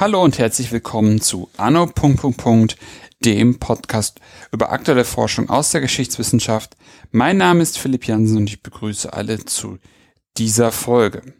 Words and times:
Hallo 0.00 0.22
und 0.22 0.38
herzlich 0.38 0.70
willkommen 0.70 1.20
zu 1.20 1.50
Anno. 1.56 1.90
dem 3.24 3.58
Podcast 3.58 4.20
über 4.52 4.70
aktuelle 4.70 5.04
Forschung 5.04 5.50
aus 5.50 5.72
der 5.72 5.80
Geschichtswissenschaft. 5.80 6.76
Mein 7.10 7.36
Name 7.36 7.62
ist 7.62 7.78
Philipp 7.78 8.06
Jansen 8.06 8.36
und 8.36 8.48
ich 8.48 8.62
begrüße 8.62 9.12
alle 9.12 9.44
zu 9.44 9.78
dieser 10.36 10.70
Folge. 10.70 11.34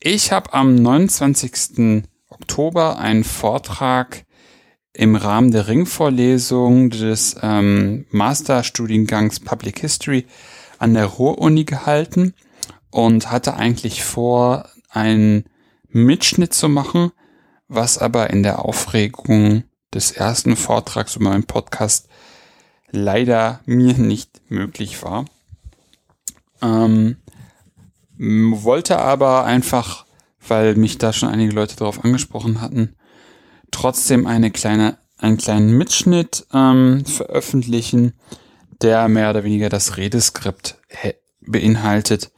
Ich 0.00 0.32
habe 0.32 0.54
am 0.54 0.74
29. 0.74 2.02
Oktober 2.30 2.98
einen 2.98 3.24
Vortrag 3.24 4.23
im 4.94 5.16
Rahmen 5.16 5.50
der 5.50 5.68
Ringvorlesung 5.68 6.90
des 6.90 7.36
ähm, 7.42 8.06
Masterstudiengangs 8.10 9.40
Public 9.40 9.80
History 9.80 10.26
an 10.78 10.94
der 10.94 11.06
Ruhr-Uni 11.06 11.64
gehalten 11.64 12.34
und 12.90 13.30
hatte 13.30 13.54
eigentlich 13.54 14.04
vor, 14.04 14.68
einen 14.88 15.44
Mitschnitt 15.88 16.54
zu 16.54 16.68
machen– 16.68 17.12
was 17.68 17.98
aber 17.98 18.30
in 18.30 18.42
der 18.42 18.64
Aufregung 18.64 19.64
des 19.92 20.12
ersten 20.12 20.56
Vortrags 20.56 21.16
über 21.16 21.30
meinen 21.30 21.44
Podcast 21.44 22.08
leider 22.90 23.60
mir 23.66 23.94
nicht 23.94 24.50
möglich 24.50 25.02
war. 25.02 25.24
Ähm, 26.62 27.16
wollte 28.16 28.98
aber 28.98 29.44
einfach, 29.44 30.06
weil 30.46 30.76
mich 30.76 30.98
da 30.98 31.12
schon 31.12 31.28
einige 31.28 31.52
Leute 31.52 31.76
darauf 31.76 32.04
angesprochen 32.04 32.60
hatten, 32.60 32.94
trotzdem 33.74 34.26
eine 34.26 34.50
kleine, 34.50 34.98
einen 35.18 35.36
kleinen 35.36 35.76
Mitschnitt 35.76 36.46
ähm, 36.54 37.04
veröffentlichen, 37.04 38.14
der 38.80 39.08
mehr 39.08 39.30
oder 39.30 39.44
weniger 39.44 39.68
das 39.68 39.96
Redeskript 39.96 40.78
beinhaltet, 41.40 42.30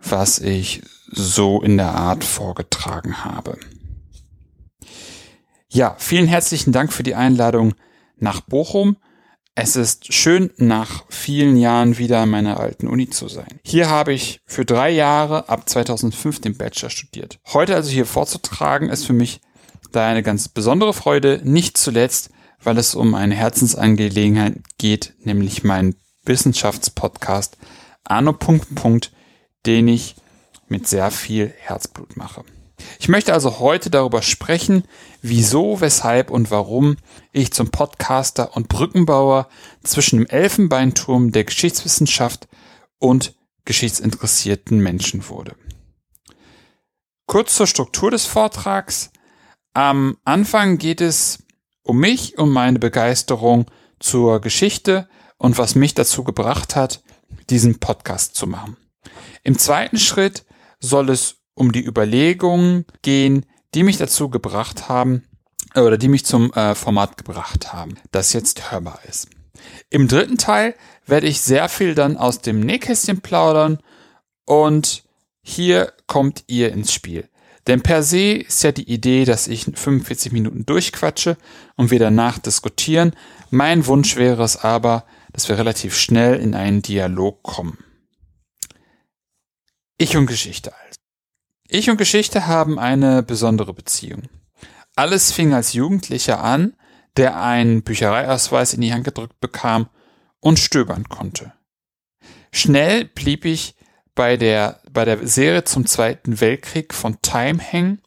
was 0.00 0.38
ich 0.38 0.82
so 1.10 1.62
in 1.62 1.76
der 1.76 1.94
Art 1.94 2.24
vorgetragen 2.24 3.24
habe. 3.24 3.58
Ja, 5.68 5.96
vielen 5.98 6.26
herzlichen 6.26 6.72
Dank 6.72 6.92
für 6.92 7.02
die 7.02 7.14
Einladung 7.14 7.74
nach 8.16 8.40
Bochum. 8.40 8.96
Es 9.54 9.74
ist 9.74 10.14
schön, 10.14 10.50
nach 10.56 11.04
vielen 11.08 11.56
Jahren 11.56 11.98
wieder 11.98 12.20
an 12.20 12.30
meiner 12.30 12.60
alten 12.60 12.86
Uni 12.86 13.10
zu 13.10 13.26
sein. 13.28 13.58
Hier 13.64 13.90
habe 13.90 14.12
ich 14.12 14.40
für 14.46 14.64
drei 14.64 14.90
Jahre 14.90 15.48
ab 15.48 15.68
2005 15.68 16.40
den 16.40 16.56
Bachelor 16.56 16.90
studiert. 16.90 17.40
Heute 17.52 17.74
also 17.74 17.90
hier 17.90 18.06
vorzutragen 18.06 18.88
ist 18.88 19.04
für 19.04 19.12
mich 19.12 19.40
da 19.92 20.06
eine 20.06 20.22
ganz 20.22 20.48
besondere 20.48 20.92
Freude, 20.92 21.40
nicht 21.44 21.76
zuletzt, 21.76 22.30
weil 22.62 22.78
es 22.78 22.94
um 22.94 23.14
eine 23.14 23.34
Herzensangelegenheit 23.34 24.54
geht, 24.78 25.14
nämlich 25.20 25.64
meinen 25.64 25.94
Wissenschaftspodcast 26.24 27.56
Arno 28.04 28.32
Punkt 28.32 28.74
Punkt, 28.74 29.12
den 29.66 29.88
ich 29.88 30.16
mit 30.68 30.86
sehr 30.86 31.10
viel 31.10 31.52
Herzblut 31.58 32.16
mache. 32.16 32.44
Ich 33.00 33.08
möchte 33.08 33.32
also 33.32 33.58
heute 33.58 33.90
darüber 33.90 34.22
sprechen, 34.22 34.84
wieso, 35.22 35.80
weshalb 35.80 36.30
und 36.30 36.50
warum 36.50 36.96
ich 37.32 37.52
zum 37.52 37.70
Podcaster 37.70 38.56
und 38.56 38.68
Brückenbauer 38.68 39.48
zwischen 39.82 40.18
dem 40.18 40.26
Elfenbeinturm 40.26 41.32
der 41.32 41.44
Geschichtswissenschaft 41.44 42.48
und 42.98 43.34
geschichtsinteressierten 43.64 44.78
Menschen 44.78 45.28
wurde. 45.28 45.54
Kurz 47.26 47.54
zur 47.54 47.66
Struktur 47.66 48.10
des 48.10 48.24
Vortrags. 48.24 49.10
Am 49.78 50.16
Anfang 50.24 50.78
geht 50.78 51.00
es 51.00 51.44
um 51.84 52.00
mich, 52.00 52.36
um 52.36 52.52
meine 52.52 52.80
Begeisterung 52.80 53.66
zur 54.00 54.40
Geschichte 54.40 55.08
und 55.36 55.56
was 55.56 55.76
mich 55.76 55.94
dazu 55.94 56.24
gebracht 56.24 56.74
hat, 56.74 57.00
diesen 57.48 57.78
Podcast 57.78 58.34
zu 58.34 58.48
machen. 58.48 58.76
Im 59.44 59.56
zweiten 59.56 59.96
Schritt 59.98 60.44
soll 60.80 61.10
es 61.10 61.36
um 61.54 61.70
die 61.70 61.86
Überlegungen 61.86 62.86
gehen, 63.02 63.46
die 63.72 63.84
mich 63.84 63.98
dazu 63.98 64.30
gebracht 64.30 64.88
haben, 64.88 65.22
äh, 65.74 65.80
oder 65.80 65.96
die 65.96 66.08
mich 66.08 66.26
zum 66.26 66.52
äh, 66.54 66.74
Format 66.74 67.16
gebracht 67.16 67.72
haben, 67.72 67.94
das 68.10 68.32
jetzt 68.32 68.72
hörbar 68.72 68.98
ist. 69.08 69.28
Im 69.90 70.08
dritten 70.08 70.38
Teil 70.38 70.74
werde 71.06 71.28
ich 71.28 71.40
sehr 71.40 71.68
viel 71.68 71.94
dann 71.94 72.16
aus 72.16 72.40
dem 72.40 72.58
Nähkästchen 72.58 73.20
plaudern 73.20 73.78
und 74.44 75.04
hier 75.40 75.92
kommt 76.08 76.42
ihr 76.48 76.72
ins 76.72 76.92
Spiel. 76.92 77.28
Denn 77.68 77.82
per 77.82 78.02
se 78.02 78.32
ist 78.32 78.62
ja 78.62 78.72
die 78.72 78.90
Idee, 78.90 79.26
dass 79.26 79.46
ich 79.46 79.64
45 79.64 80.32
Minuten 80.32 80.64
durchquatsche 80.64 81.36
und 81.76 81.90
wir 81.90 81.98
danach 81.98 82.38
diskutieren. 82.38 83.12
Mein 83.50 83.86
Wunsch 83.86 84.16
wäre 84.16 84.42
es 84.42 84.56
aber, 84.56 85.04
dass 85.32 85.50
wir 85.50 85.58
relativ 85.58 85.94
schnell 85.94 86.40
in 86.40 86.54
einen 86.54 86.80
Dialog 86.80 87.42
kommen. 87.42 87.78
Ich 89.98 90.16
und 90.16 90.26
Geschichte 90.26 90.74
also. 90.74 90.98
Ich 91.68 91.90
und 91.90 91.98
Geschichte 91.98 92.46
haben 92.46 92.78
eine 92.78 93.22
besondere 93.22 93.74
Beziehung. 93.74 94.22
Alles 94.96 95.30
fing 95.30 95.52
als 95.52 95.74
Jugendlicher 95.74 96.42
an, 96.42 96.74
der 97.18 97.38
einen 97.38 97.82
Büchereiausweis 97.82 98.72
in 98.72 98.80
die 98.80 98.94
Hand 98.94 99.04
gedrückt 99.04 99.38
bekam 99.40 99.90
und 100.40 100.58
stöbern 100.58 101.10
konnte. 101.10 101.52
Schnell 102.50 103.04
blieb 103.04 103.44
ich 103.44 103.74
bei 104.18 104.36
der, 104.36 104.80
bei 104.92 105.04
der 105.04 105.28
Serie 105.28 105.62
zum 105.62 105.86
Zweiten 105.86 106.40
Weltkrieg 106.40 106.92
von 106.92 107.22
Time 107.22 107.60
hängen, 107.60 108.02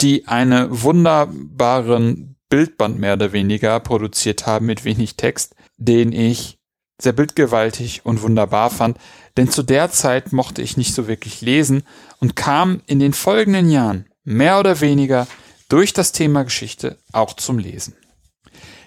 die 0.00 0.26
eine 0.26 0.68
wunderbaren 0.70 2.36
Bildband 2.48 2.98
mehr 2.98 3.12
oder 3.12 3.34
weniger 3.34 3.78
produziert 3.80 4.46
haben 4.46 4.64
mit 4.64 4.86
wenig 4.86 5.16
Text, 5.16 5.54
den 5.76 6.12
ich 6.12 6.56
sehr 6.98 7.12
bildgewaltig 7.12 8.06
und 8.06 8.22
wunderbar 8.22 8.70
fand, 8.70 8.96
denn 9.36 9.50
zu 9.50 9.62
der 9.62 9.90
Zeit 9.90 10.32
mochte 10.32 10.62
ich 10.62 10.78
nicht 10.78 10.94
so 10.94 11.08
wirklich 11.08 11.42
lesen 11.42 11.82
und 12.20 12.36
kam 12.36 12.80
in 12.86 12.98
den 12.98 13.12
folgenden 13.12 13.68
Jahren 13.68 14.06
mehr 14.22 14.58
oder 14.58 14.80
weniger 14.80 15.26
durch 15.68 15.92
das 15.92 16.12
Thema 16.12 16.44
Geschichte 16.44 16.96
auch 17.12 17.34
zum 17.34 17.58
Lesen. 17.58 17.94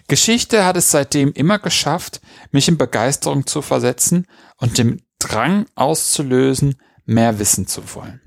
Geschichte 0.08 0.66
hat 0.66 0.76
es 0.76 0.90
seitdem 0.90 1.34
immer 1.34 1.60
geschafft, 1.60 2.20
mich 2.50 2.68
in 2.68 2.80
Begeisterung 2.80 3.46
zu 3.46 3.62
versetzen 3.62 4.26
und 4.58 4.80
dem 4.80 5.02
Drang 5.20 5.66
auszulösen, 5.76 6.76
mehr 7.06 7.40
wissen 7.40 7.68
zu 7.68 7.96
wollen. 7.96 8.22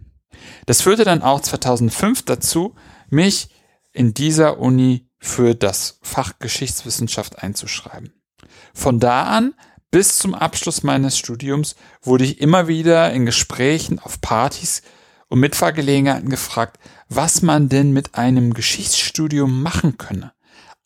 Das 0.67 0.83
führte 0.83 1.05
dann 1.05 1.23
auch 1.23 1.41
2005 1.41 2.25
dazu, 2.25 2.75
mich 3.09 3.49
in 3.93 4.15
dieser 4.15 4.59
Uni 4.59 5.09
für 5.19 5.55
das 5.55 5.99
Fach 6.03 6.39
Geschichtswissenschaft 6.39 7.43
einzuschreiben. 7.43 8.15
Von 8.73 9.01
da 9.01 9.25
an 9.25 9.55
bis 9.91 10.19
zum 10.19 10.35
Abschluss 10.35 10.83
meines 10.83 11.19
Studiums 11.19 11.75
wurde 12.03 12.25
ich 12.25 12.41
immer 12.41 12.69
wieder 12.69 13.13
in 13.13 13.27
Gesprächen 13.27 13.99
auf 13.99 14.21
Partys 14.21 14.83
und 15.29 15.41
Mitfahrgelegenheiten 15.41 16.31
gefragt, 16.31 16.79
was 17.09 17.43
man 17.43 17.69
denn 17.69 17.93
mit 17.93 18.15
einem 18.15 18.55
Geschichtsstudium 18.55 19.63
machen 19.63 19.99
könne. 19.99 20.33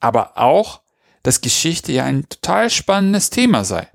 Aber 0.00 0.38
auch, 0.38 0.82
dass 1.22 1.41
Geschichte 1.41 1.92
ja 1.92 2.04
ein 2.04 2.28
total 2.28 2.71
spannendes 2.71 3.31
Thema 3.31 3.65
sei. 3.65 3.88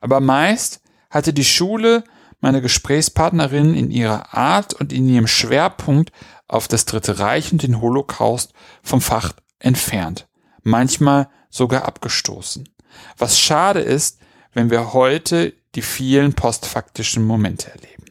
Aber 0.00 0.20
meist 0.20 0.81
hatte 1.12 1.32
die 1.32 1.44
Schule 1.44 2.02
meine 2.40 2.60
Gesprächspartnerin 2.60 3.74
in 3.74 3.92
ihrer 3.92 4.34
Art 4.34 4.74
und 4.74 4.92
in 4.92 5.08
ihrem 5.08 5.28
Schwerpunkt 5.28 6.10
auf 6.48 6.66
das 6.66 6.86
Dritte 6.86 7.20
Reich 7.20 7.52
und 7.52 7.62
den 7.62 7.80
Holocaust 7.80 8.52
vom 8.82 9.00
Fach 9.00 9.32
entfernt, 9.60 10.26
manchmal 10.62 11.28
sogar 11.50 11.84
abgestoßen. 11.84 12.68
Was 13.16 13.38
schade 13.38 13.80
ist, 13.80 14.18
wenn 14.52 14.70
wir 14.70 14.92
heute 14.92 15.54
die 15.74 15.82
vielen 15.82 16.34
postfaktischen 16.34 17.24
Momente 17.24 17.70
erleben. 17.70 18.04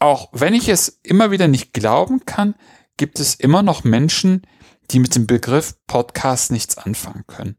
Auch 0.00 0.28
wenn 0.32 0.54
ich 0.54 0.68
es 0.68 1.00
immer 1.02 1.30
wieder 1.30 1.48
nicht 1.48 1.72
glauben 1.72 2.24
kann, 2.24 2.54
gibt 2.96 3.20
es 3.20 3.34
immer 3.34 3.62
noch 3.62 3.84
Menschen, 3.84 4.46
die 4.90 5.00
mit 5.00 5.14
dem 5.14 5.26
Begriff 5.26 5.74
Podcast 5.86 6.50
nichts 6.50 6.78
anfangen 6.78 7.24
können. 7.26 7.56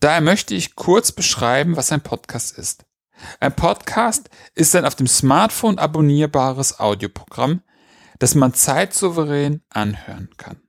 Daher 0.00 0.20
möchte 0.20 0.54
ich 0.54 0.76
kurz 0.76 1.12
beschreiben, 1.12 1.76
was 1.76 1.92
ein 1.92 2.00
Podcast 2.00 2.56
ist. 2.56 2.84
Ein 3.40 3.54
Podcast 3.54 4.30
ist 4.54 4.76
ein 4.76 4.84
auf 4.84 4.94
dem 4.94 5.08
Smartphone 5.08 5.78
abonnierbares 5.78 6.78
Audioprogramm, 6.78 7.62
das 8.18 8.34
man 8.34 8.54
zeitsouverän 8.54 9.62
anhören 9.70 10.30
kann. 10.36 10.60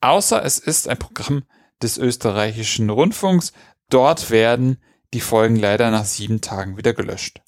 Außer 0.00 0.44
es 0.44 0.58
ist 0.58 0.88
ein 0.88 0.98
Programm 0.98 1.44
des 1.80 1.96
österreichischen 1.96 2.90
Rundfunks, 2.90 3.52
Dort 3.88 4.30
werden 4.30 4.78
die 5.14 5.20
Folgen 5.20 5.56
leider 5.56 5.90
nach 5.90 6.04
sieben 6.04 6.40
Tagen 6.40 6.76
wieder 6.76 6.92
gelöscht. 6.92 7.40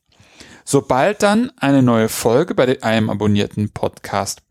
Sobald 0.64 1.22
dann 1.22 1.50
eine 1.56 1.82
neue 1.82 2.08
Folge 2.08 2.54
bei 2.54 2.80
einem 2.82 3.10
abonnierten 3.10 3.70
Podcast 3.70 4.42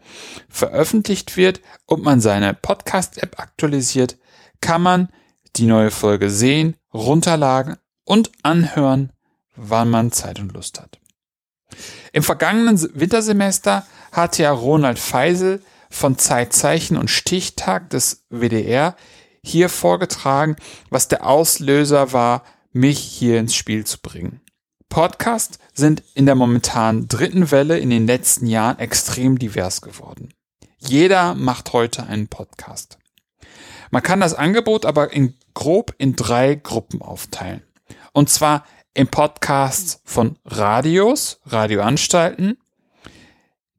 veröffentlicht 0.49 1.37
wird 1.37 1.61
und 1.85 2.03
man 2.03 2.19
seine 2.19 2.53
Podcast-App 2.53 3.39
aktualisiert, 3.39 4.17
kann 4.59 4.81
man 4.81 5.09
die 5.57 5.65
neue 5.65 5.91
Folge 5.91 6.29
sehen, 6.29 6.75
runterladen 6.93 7.77
und 8.03 8.31
anhören, 8.43 9.11
wann 9.55 9.89
man 9.89 10.11
Zeit 10.11 10.39
und 10.39 10.53
Lust 10.53 10.79
hat. 10.79 10.99
Im 12.13 12.23
vergangenen 12.23 12.79
Wintersemester 12.93 13.85
hatte 14.11 14.43
ja 14.43 14.51
Ronald 14.51 14.99
Feisel 14.99 15.61
von 15.89 16.17
Zeitzeichen 16.17 16.97
und 16.97 17.09
Stichtag 17.09 17.89
des 17.89 18.25
WDR 18.29 18.95
hier 19.43 19.69
vorgetragen, 19.69 20.55
was 20.89 21.07
der 21.07 21.25
Auslöser 21.25 22.13
war, 22.13 22.43
mich 22.71 22.99
hier 22.99 23.39
ins 23.39 23.55
Spiel 23.55 23.85
zu 23.85 23.99
bringen. 23.99 24.41
Podcasts 24.89 25.59
sind 25.73 26.03
in 26.13 26.25
der 26.25 26.35
momentan 26.35 27.07
dritten 27.07 27.51
Welle 27.51 27.77
in 27.77 27.89
den 27.89 28.07
letzten 28.07 28.47
Jahren 28.47 28.79
extrem 28.79 29.37
divers 29.37 29.81
geworden. 29.81 30.33
Jeder 30.77 31.33
macht 31.33 31.73
heute 31.73 32.03
einen 32.07 32.27
Podcast. 32.27 32.97
Man 33.91 34.03
kann 34.03 34.19
das 34.19 34.33
Angebot 34.33 34.85
aber 34.85 35.11
in 35.11 35.35
grob 35.57 35.95
in 35.97 36.15
drei 36.15 36.53
Gruppen 36.53 37.01
aufteilen. 37.01 37.63
Und 38.13 38.29
zwar 38.29 38.63
in 38.93 39.07
Podcasts 39.07 40.01
von 40.05 40.37
Radios, 40.45 41.41
Radioanstalten, 41.45 42.59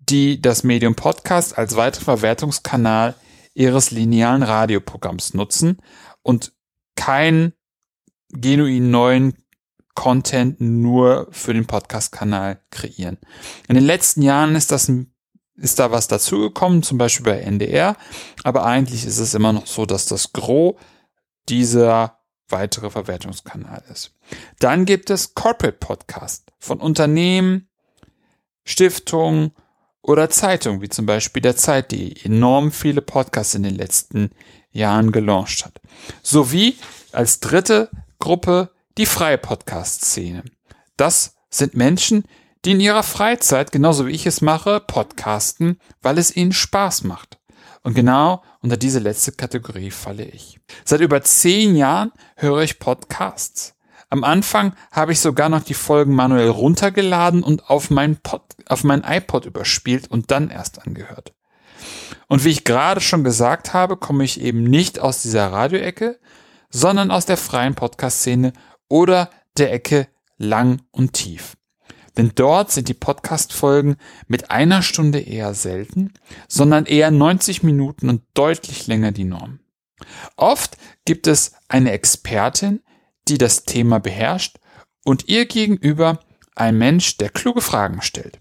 die 0.01 0.43
das 0.43 0.65
Medium 0.65 0.97
Podcast 0.97 1.57
als 1.57 1.77
weiteren 1.77 2.03
Verwertungskanal 2.03 3.15
ihres 3.55 3.93
linearen 3.93 4.43
Radioprogramms 4.43 5.35
nutzen 5.35 5.79
und 6.23 6.53
keinen 6.97 7.53
genuin 8.31 8.91
neuen 8.91 9.35
Content 9.95 10.61
nur 10.61 11.29
für 11.31 11.55
den 11.55 11.69
Podcast-Kanal 11.69 12.61
kreieren. 12.71 13.19
In 13.69 13.77
den 13.77 13.85
letzten 13.85 14.23
Jahren 14.23 14.57
ist 14.57 14.73
das 14.73 14.91
ist 15.55 15.79
da 15.79 15.93
was 15.93 16.09
dazugekommen, 16.09 16.83
zum 16.83 16.99
Beispiel 16.99 17.25
bei 17.25 17.39
NDR, 17.39 17.97
aber 18.43 18.65
eigentlich 18.65 19.05
ist 19.05 19.19
es 19.19 19.35
immer 19.35 19.53
noch 19.53 19.69
so, 19.69 19.87
dass 19.87 20.07
das 20.07 20.33
Gros 20.33 20.75
dieser 21.49 22.19
weitere 22.49 22.91
Verwertungskanal 22.91 23.83
ist. 23.93 24.15
Dann 24.59 24.85
gibt 24.85 25.11
es 25.11 25.35
Corporate 25.35 25.79
Podcast 25.79 26.51
von 26.59 26.81
Unternehmen, 26.81 27.69
Stiftungen 28.65 29.53
oder 30.03 30.31
Zeitungen, 30.31 30.81
wie 30.81 30.89
zum 30.89 31.07
Beispiel 31.07 31.43
der 31.43 31.57
Zeit, 31.57 31.91
die 31.91 32.25
enorm 32.25 32.73
viele 32.73 33.03
Podcasts 33.03 33.55
in 33.55 33.63
den 33.63 33.75
letzten 33.75 34.31
Jahren 34.71 35.13
gelauncht 35.13 35.65
hat. 35.65 35.81
Sowie 36.23 36.77
als 37.13 37.41
dritte 37.41 37.91
Gruppe 38.19 38.71
die 38.97 39.07
freie 39.07 39.39
Podcast-Szene. 39.39 40.45
Das 40.97 41.37
sind 41.51 41.75
Menschen, 41.75 42.25
die 42.65 42.73
in 42.73 42.81
ihrer 42.81 43.03
Freizeit, 43.03 43.73
genauso 43.73 44.07
wie 44.07 44.13
ich 44.13 44.27
es 44.27 44.41
mache, 44.41 44.81
podcasten, 44.81 45.79
weil 46.03 46.19
es 46.19 46.35
ihnen 46.35 46.53
Spaß 46.53 47.05
macht. 47.05 47.39
Und 47.83 47.95
genau 47.95 48.43
unter 48.61 48.77
diese 48.77 48.99
letzte 48.99 49.33
Kategorie 49.33 49.91
falle 49.91 50.25
ich. 50.25 50.61
Seit 50.85 51.01
über 51.01 51.23
zehn 51.23 51.77
Jahren 51.77 52.13
höre 52.37 52.63
ich 52.63 52.79
Podcasts. 52.79 53.75
Am 54.11 54.25
Anfang 54.25 54.75
habe 54.91 55.13
ich 55.13 55.21
sogar 55.21 55.49
noch 55.49 55.63
die 55.63 55.75
Folgen 55.75 56.15
manuell 56.15 56.49
runtergeladen 56.49 57.43
und 57.43 57.69
auf 57.69 57.91
mein, 57.91 58.17
Pod, 58.17 58.43
auf 58.67 58.83
mein 58.83 59.05
iPod 59.05 59.45
überspielt 59.45 60.11
und 60.11 60.31
dann 60.31 60.49
erst 60.49 60.87
angehört. 60.87 61.35
Und 62.27 62.45
wie 62.45 62.51
ich 62.51 62.65
gerade 62.65 63.01
schon 63.01 63.23
gesagt 63.23 63.75
habe, 63.75 63.97
komme 63.97 64.25
ich 64.25 64.41
eben 64.41 64.65
nicht 64.65 64.99
aus 64.99 65.23
dieser 65.23 65.53
Radioecke, 65.53 66.19
sondern 66.71 67.11
aus 67.11 67.27
der 67.27 67.37
freien 67.37 67.75
Podcast-Szene 67.75 68.53
oder 68.89 69.31
der 69.59 69.73
Ecke 69.73 70.09
lang 70.39 70.83
und 70.91 71.13
tief. 71.13 71.58
Denn 72.19 72.33
dort 72.35 72.73
sind 72.73 72.89
die 72.89 72.95
Podcast-Folgen 72.95 73.97
mit 74.27 74.51
einer 74.51 74.83
Stunde 74.83 75.21
eher 75.21 75.55
selten, 75.55 76.13
sondern 76.49 76.85
eher 76.85 77.13
90 77.13 77.63
Minuten 77.63 78.09
und 78.09 78.23
deutlich 78.35 78.89
länger 78.89 79.13
die 79.13 79.25
Norm. 79.25 79.61
Oft 80.37 80.77
gibt 81.05 81.29
es 81.29 81.53
eine 81.69 81.93
Expertin, 81.93 82.83
die 83.29 83.39
das 83.39 83.65
Thema 83.65 84.01
beherrscht 84.01 84.59
und 85.05 85.29
ihr 85.29 85.47
gegenüber 85.47 86.19
ein 86.57 86.77
Mensch, 86.77 87.19
der 87.19 87.31
kluge 87.31 87.61
Fragen 87.61 88.03
stellt. 88.03 88.41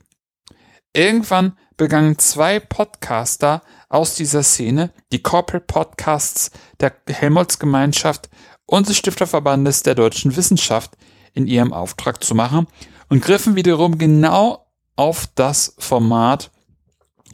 Irgendwann 0.94 1.56
begannen 1.78 2.18
zwei 2.18 2.60
Podcaster 2.60 3.62
aus 3.90 4.16
dieser 4.16 4.42
Szene, 4.42 4.92
die 5.12 5.22
Corporate 5.22 5.66
Podcasts 5.68 6.50
der 6.80 6.94
Helmholtz-Gemeinschaft 7.08 8.30
und 8.66 8.90
des 8.90 8.98
Stifterverbandes 8.98 9.84
der 9.84 9.94
deutschen 9.94 10.36
Wissenschaft 10.36 10.98
in 11.34 11.48
ihrem 11.48 11.74
Auftrag 11.74 12.24
zu 12.24 12.36
machen 12.36 12.68
und 13.10 13.24
griffen 13.24 13.56
wiederum 13.56 13.98
genau 13.98 14.68
auf 14.96 15.28
das 15.36 15.76
Format 15.78 16.52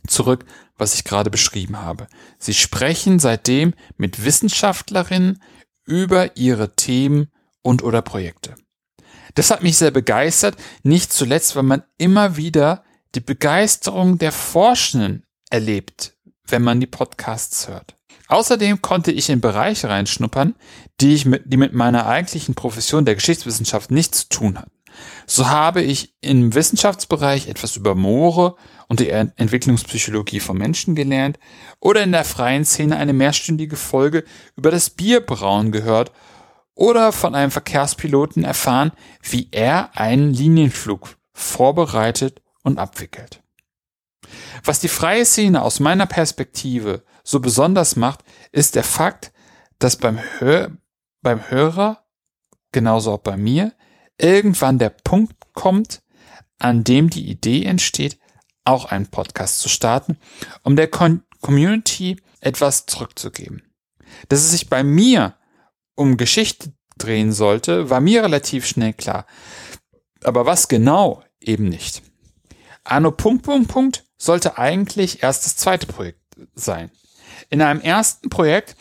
zurück, 0.08 0.46
was 0.78 0.96
ich 0.96 1.04
gerade 1.04 1.30
beschrieben 1.30 1.82
habe. 1.82 2.08
Sie 2.38 2.54
sprechen 2.54 3.20
seitdem 3.20 3.74
mit 3.98 4.26
Wissenschaftlerinnen 4.26 5.42
über 5.86 6.36
ihre 6.38 6.76
Themen 6.76 7.32
und 7.62 7.84
oder 7.84 8.02
Projekte. 8.02 8.56
Das 9.36 9.50
hat 9.50 9.64
mich 9.64 9.78
sehr 9.78 9.92
begeistert, 9.92 10.58
nicht 10.84 11.12
zuletzt, 11.12 11.56
weil 11.56 11.64
man 11.64 11.84
immer 11.98 12.38
wieder 12.38 12.84
die 13.16 13.20
Begeisterung 13.20 14.18
der 14.18 14.32
Forschenden 14.32 15.26
erlebt, 15.50 16.18
wenn 16.48 16.62
man 16.62 16.80
die 16.80 16.88
Podcasts 16.88 17.68
hört. 17.68 17.96
Außerdem 18.28 18.82
konnte 18.82 19.12
ich 19.12 19.30
in 19.30 19.42
Bereiche 19.42 19.90
reinschnuppern, 19.90 20.56
die, 21.02 21.14
ich 21.14 21.26
mit, 21.26 21.44
die 21.46 21.58
mit 21.58 21.74
meiner 21.74 22.06
eigentlichen 22.06 22.56
Profession 22.56 23.06
der 23.06 23.16
Geschichtswissenschaft 23.16 23.92
nichts 23.92 24.30
zu 24.30 24.30
tun 24.30 24.58
hatten. 24.58 24.72
So 25.26 25.50
habe 25.50 25.82
ich 25.82 26.14
im 26.22 26.54
Wissenschaftsbereich 26.54 27.48
etwas 27.48 27.76
über 27.76 27.96
Moore 27.96 28.56
und 28.88 29.00
die 29.00 29.10
Entwicklungspsychologie 29.10 30.40
von 30.40 30.58
Menschen 30.58 30.96
gelernt 30.96 31.40
oder 31.80 32.04
in 32.04 32.12
der 32.12 32.24
freien 32.24 32.66
Szene 32.66 32.98
eine 32.98 33.14
mehrstündige 33.14 33.76
Folge 33.76 34.24
über 34.56 34.72
das 34.72 34.90
Bierbrauen 34.90 35.72
gehört 35.72 36.12
oder 36.76 37.12
von 37.12 37.36
einem 37.36 37.52
Verkehrspiloten 37.52 38.44
erfahren, 38.44 38.92
wie 39.22 39.48
er 39.52 39.98
einen 39.98 40.34
Linienflug 40.34 41.18
vorbereitet 41.34 42.42
und 42.64 42.78
abwickelt. 42.78 43.42
Was 44.64 44.80
die 44.80 44.88
freie 44.88 45.26
Szene 45.26 45.62
aus 45.62 45.80
meiner 45.80 46.06
Perspektive 46.06 47.04
so 47.24 47.40
besonders 47.40 47.96
macht, 47.96 48.24
ist 48.52 48.76
der 48.76 48.84
Fakt, 48.84 49.32
dass 49.80 49.96
beim, 49.96 50.20
Hör 50.40 50.72
beim 51.22 51.50
Hörer, 51.50 52.06
genauso 52.72 53.14
auch 53.14 53.20
bei 53.20 53.38
mir, 53.38 53.74
irgendwann 54.18 54.78
der 54.78 54.90
Punkt 54.90 55.34
kommt, 55.54 56.04
an 56.60 56.84
dem 56.84 57.10
die 57.10 57.30
Idee 57.30 57.64
entsteht, 57.66 58.20
auch 58.66 58.86
einen 58.86 59.08
Podcast 59.08 59.60
zu 59.60 59.70
starten, 59.70 60.18
um 60.64 60.76
der 60.76 60.88
Con 60.88 61.24
Community 61.42 62.22
etwas 62.40 62.86
zurückzugeben. 62.86 63.64
Dass 64.30 64.40
es 64.40 64.52
sich 64.52 64.70
bei 64.70 64.84
mir 64.84 65.36
um 65.96 66.18
Geschichte 66.18 66.74
drehen 66.98 67.34
sollte, 67.34 67.90
war 67.90 68.00
mir 68.00 68.24
relativ 68.24 68.66
schnell 68.66 68.94
klar. 68.94 69.26
Aber 70.24 70.46
was 70.46 70.68
genau 70.68 71.24
eben 71.40 71.68
nicht. 71.68 72.02
Anno 72.84 73.12
Punkt 73.12 73.44
Punkt 73.44 73.68
Punkt 73.70 74.06
sollte 74.18 74.58
eigentlich 74.58 75.24
erst 75.24 75.46
das 75.46 75.58
zweite 75.58 75.88
Projekt 75.88 76.22
sein. 76.56 76.92
In 77.50 77.62
einem 77.62 77.82
ersten 77.82 78.30
Projekt 78.30 78.76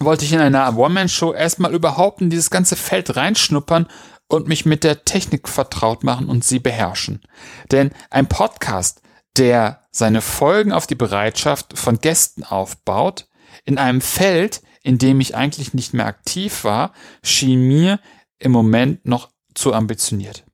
wollte 0.00 0.24
ich 0.24 0.32
in 0.32 0.40
einer 0.40 0.76
One-Man-Show 0.76 1.32
erstmal 1.32 1.74
überhaupt 1.74 2.20
in 2.20 2.30
dieses 2.30 2.50
ganze 2.50 2.76
Feld 2.76 3.16
reinschnuppern 3.16 3.86
und 4.28 4.48
mich 4.48 4.66
mit 4.66 4.84
der 4.84 5.04
Technik 5.04 5.48
vertraut 5.48 6.04
machen 6.04 6.28
und 6.28 6.44
sie 6.44 6.58
beherrschen. 6.58 7.22
Denn 7.70 7.90
ein 8.10 8.26
Podcast, 8.26 9.02
der 9.36 9.82
seine 9.90 10.20
Folgen 10.20 10.72
auf 10.72 10.86
die 10.86 10.94
Bereitschaft 10.94 11.78
von 11.78 11.98
Gästen 11.98 12.44
aufbaut, 12.44 13.28
in 13.64 13.78
einem 13.78 14.00
Feld, 14.00 14.62
in 14.82 14.98
dem 14.98 15.20
ich 15.20 15.36
eigentlich 15.36 15.74
nicht 15.74 15.94
mehr 15.94 16.06
aktiv 16.06 16.64
war, 16.64 16.92
schien 17.22 17.60
mir 17.60 18.00
im 18.38 18.52
Moment 18.52 19.06
noch 19.06 19.30
zu 19.54 19.72
ambitioniert. 19.72 20.44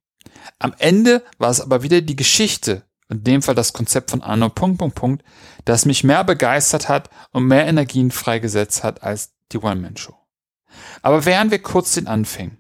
Am 0.59 0.75
Ende 0.79 1.25
war 1.39 1.50
es 1.50 1.61
aber 1.61 1.83
wieder 1.83 2.00
die 2.03 2.17
Geschichte, 2.17 2.85
in 3.11 3.25
dem 3.25 3.43
Fall 3.43 3.55
das 3.55 3.73
Konzept 3.73 4.11
von 4.11 4.23
Arno 4.23 4.49
Punkt, 4.49 4.79
Punkt, 4.79 4.95
Punkt, 4.95 5.25
das 5.64 5.85
mich 5.85 6.05
mehr 6.05 6.25
begeistert 6.25 6.88
hat 6.88 7.11
und 7.33 7.45
mehr 7.45 7.67
Energien 7.67 8.11
freigesetzt 8.11 8.85
hat 8.85 9.02
als 9.02 9.33
die 9.52 9.59
One-Man-Show. 9.59 10.14
Aber 11.02 11.25
während 11.25 11.50
wir 11.50 11.61
kurz 11.61 11.93
den 11.93 12.07
Anfängen. 12.07 12.59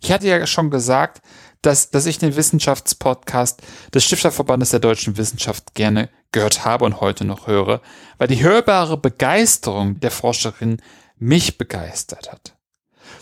Ich 0.00 0.10
hatte 0.10 0.26
ja 0.26 0.46
schon 0.46 0.70
gesagt, 0.70 1.22
dass, 1.62 1.90
dass 1.90 2.06
ich 2.06 2.18
den 2.18 2.34
Wissenschaftspodcast 2.34 3.62
des 3.92 4.04
Stifterverbandes 4.04 4.70
der 4.70 4.80
deutschen 4.80 5.16
Wissenschaft 5.16 5.74
gerne 5.74 6.08
gehört 6.32 6.64
habe 6.64 6.84
und 6.86 7.00
heute 7.00 7.24
noch 7.24 7.46
höre, 7.46 7.82
weil 8.18 8.28
die 8.28 8.42
hörbare 8.42 8.96
Begeisterung 8.96 10.00
der 10.00 10.10
Forscherin 10.10 10.80
mich 11.18 11.58
begeistert 11.58 12.32
hat. 12.32 12.56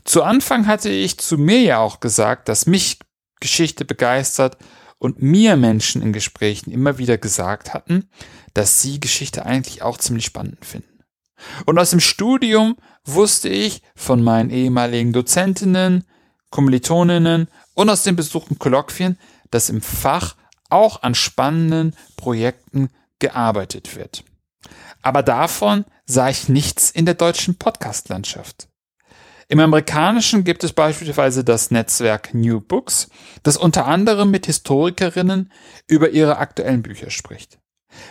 Zu 0.04 0.22
Anfang 0.22 0.66
hatte 0.66 0.88
ich 0.88 1.18
zu 1.18 1.36
mir 1.36 1.60
ja 1.60 1.78
auch 1.78 2.00
gesagt, 2.00 2.48
dass 2.48 2.66
mich 2.66 3.00
Geschichte 3.40 3.84
begeistert 3.84 4.56
und 4.98 5.22
mir 5.22 5.56
Menschen 5.56 6.02
in 6.02 6.12
Gesprächen 6.12 6.70
immer 6.70 6.98
wieder 6.98 7.18
gesagt 7.18 7.74
hatten, 7.74 8.08
dass 8.54 8.82
sie 8.82 9.00
Geschichte 9.00 9.46
eigentlich 9.46 9.82
auch 9.82 9.98
ziemlich 9.98 10.24
spannend 10.24 10.64
finden. 10.64 10.98
Und 11.66 11.78
aus 11.78 11.90
dem 11.90 12.00
Studium 12.00 12.76
wusste 13.04 13.48
ich 13.48 13.82
von 13.94 14.22
meinen 14.22 14.50
ehemaligen 14.50 15.12
Dozentinnen, 15.12 16.04
Kommilitoninnen 16.50 17.48
und 17.74 17.90
aus 17.90 18.02
den 18.02 18.16
besuchten 18.16 18.58
Kolloquien, 18.58 19.18
dass 19.50 19.70
im 19.70 19.82
Fach 19.82 20.36
auch 20.70 21.02
an 21.02 21.14
spannenden 21.14 21.94
Projekten 22.16 22.90
gearbeitet 23.18 23.96
wird. 23.96 24.24
Aber 25.02 25.22
davon 25.22 25.84
sah 26.06 26.28
ich 26.28 26.48
nichts 26.48 26.90
in 26.90 27.06
der 27.06 27.14
deutschen 27.14 27.56
Podcast-Landschaft. 27.56 28.68
Im 29.50 29.60
amerikanischen 29.60 30.44
gibt 30.44 30.62
es 30.62 30.74
beispielsweise 30.74 31.42
das 31.42 31.70
Netzwerk 31.70 32.34
New 32.34 32.60
Books, 32.60 33.08
das 33.42 33.56
unter 33.56 33.86
anderem 33.86 34.30
mit 34.30 34.44
Historikerinnen 34.44 35.50
über 35.86 36.10
ihre 36.10 36.36
aktuellen 36.36 36.82
Bücher 36.82 37.10
spricht. 37.10 37.58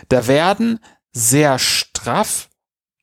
Da 0.08 0.26
werden 0.26 0.80
sehr 1.12 1.60
straff 1.60 2.48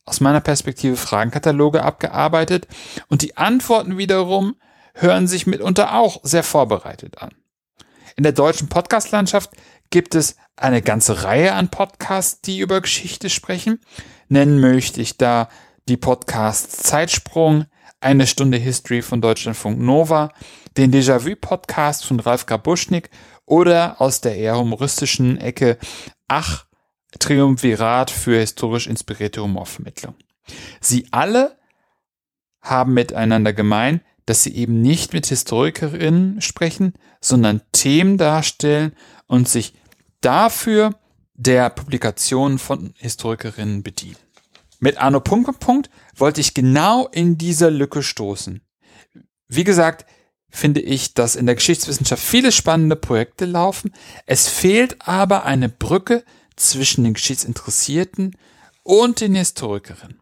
aus 0.04 0.20
meiner 0.20 0.42
Perspektive 0.42 0.98
Fragenkataloge 0.98 1.82
abgearbeitet 1.84 2.68
und 3.08 3.22
die 3.22 3.38
Antworten 3.38 3.98
wiederum 3.98 4.56
hören 4.94 5.28
sich 5.28 5.48
mitunter 5.48 5.96
auch 5.96 6.20
sehr 6.24 6.44
vorbereitet 6.44 7.22
an. 7.22 7.32
In 8.18 8.24
der 8.24 8.34
deutschen 8.34 8.68
Podcast-Landschaft 8.68 9.52
gibt 9.90 10.14
es 10.14 10.36
eine 10.58 10.82
ganze 10.82 11.24
Reihe 11.24 11.54
an 11.54 11.70
Podcasts, 11.70 12.42
die 12.42 12.60
über 12.60 12.82
Geschichte 12.82 13.30
sprechen. 13.30 13.80
Nennen 14.28 14.60
möchte 14.60 15.02
ich 15.02 15.18
da 15.18 15.50
die 15.88 15.98
Podcasts 15.98 16.84
Zeitsprung, 16.84 17.66
eine 18.06 18.28
Stunde 18.28 18.58
History 18.60 19.02
von 19.02 19.20
Deutschlandfunk 19.20 19.80
Nova, 19.80 20.32
den 20.78 20.94
Déjà-vu-Podcast 20.94 22.06
von 22.06 22.20
Ralf 22.20 22.46
Grabuschnik 22.46 23.10
oder 23.46 24.00
aus 24.00 24.22
der 24.22 24.38
eher 24.38 24.60
humoristischen 24.60 25.40
Ecke 25.40 25.80
Ach, 26.28 26.68
Triumvirat 27.18 28.12
für 28.12 28.40
historisch 28.40 28.86
inspirierte 28.86 29.42
Humorvermittlung. 29.42 30.14
Sie 30.82 31.08
alle 31.10 31.58
haben 32.62 32.94
miteinander 32.94 33.54
gemein, 33.54 34.02
dass 34.28 34.44
sie 34.44 34.56
eben 34.56 34.82
nicht 34.82 35.14
mit 35.14 35.26
Historikerinnen 35.26 36.42
sprechen, 36.42 36.94
sondern 37.22 37.62
Themen 37.72 38.20
darstellen 38.20 38.94
und 39.26 39.50
sich 39.50 39.74
dafür 40.22 40.92
der 41.34 41.72
Publikationen 41.72 42.60
von 42.60 42.94
Historikerinnen 42.98 43.82
bedienen. 43.82 44.25
Mit 44.80 44.98
Arno 44.98 45.20
Punkt 45.20 45.60
Punkt 45.60 45.90
wollte 46.16 46.42
ich 46.42 46.54
genau 46.54 47.08
in 47.08 47.38
dieser 47.38 47.72
Lücke 47.72 48.04
stoßen. 48.04 48.62
Wie 49.48 49.64
gesagt, 49.64 50.06
finde 50.50 50.82
ich, 50.82 51.14
dass 51.14 51.36
in 51.36 51.46
der 51.46 51.56
Geschichtswissenschaft 51.56 52.24
viele 52.24 52.52
spannende 52.52 52.96
Projekte 52.96 53.46
laufen. 53.46 53.94
Es 54.26 54.48
fehlt 54.48 55.08
aber 55.08 55.46
eine 55.46 55.70
Brücke 55.70 56.24
zwischen 56.56 57.04
den 57.04 57.14
Geschichtsinteressierten 57.14 58.36
und 58.84 59.22
den 59.22 59.36
Historikerinnen. 59.36 60.20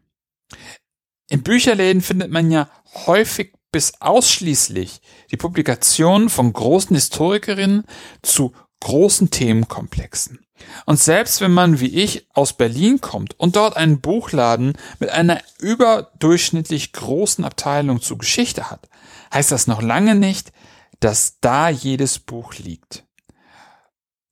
In 1.29 1.43
Bücherläden 1.43 2.01
findet 2.01 2.31
man 2.31 2.51
ja 2.51 2.69
häufig 3.05 3.53
bis 3.72 3.93
ausschließlich 4.00 5.01
die 5.31 5.38
Publikationen 5.38 6.29
von 6.29 6.53
großen 6.53 6.95
Historikerinnen 6.95 7.86
zu 8.22 8.53
großen 8.83 9.31
Themenkomplexen. 9.31 10.45
Und 10.85 10.99
selbst 10.99 11.41
wenn 11.41 11.53
man 11.53 11.79
wie 11.79 12.01
ich 12.01 12.27
aus 12.33 12.53
Berlin 12.53 13.01
kommt 13.01 13.39
und 13.39 13.55
dort 13.55 13.77
einen 13.77 14.01
Buchladen 14.01 14.73
mit 14.99 15.09
einer 15.09 15.41
überdurchschnittlich 15.59 16.91
großen 16.93 17.43
Abteilung 17.45 18.01
zu 18.01 18.17
Geschichte 18.17 18.69
hat, 18.69 18.87
heißt 19.33 19.51
das 19.51 19.67
noch 19.67 19.81
lange 19.81 20.15
nicht, 20.15 20.51
dass 20.99 21.39
da 21.39 21.69
jedes 21.69 22.19
Buch 22.19 22.53
liegt. 22.55 23.05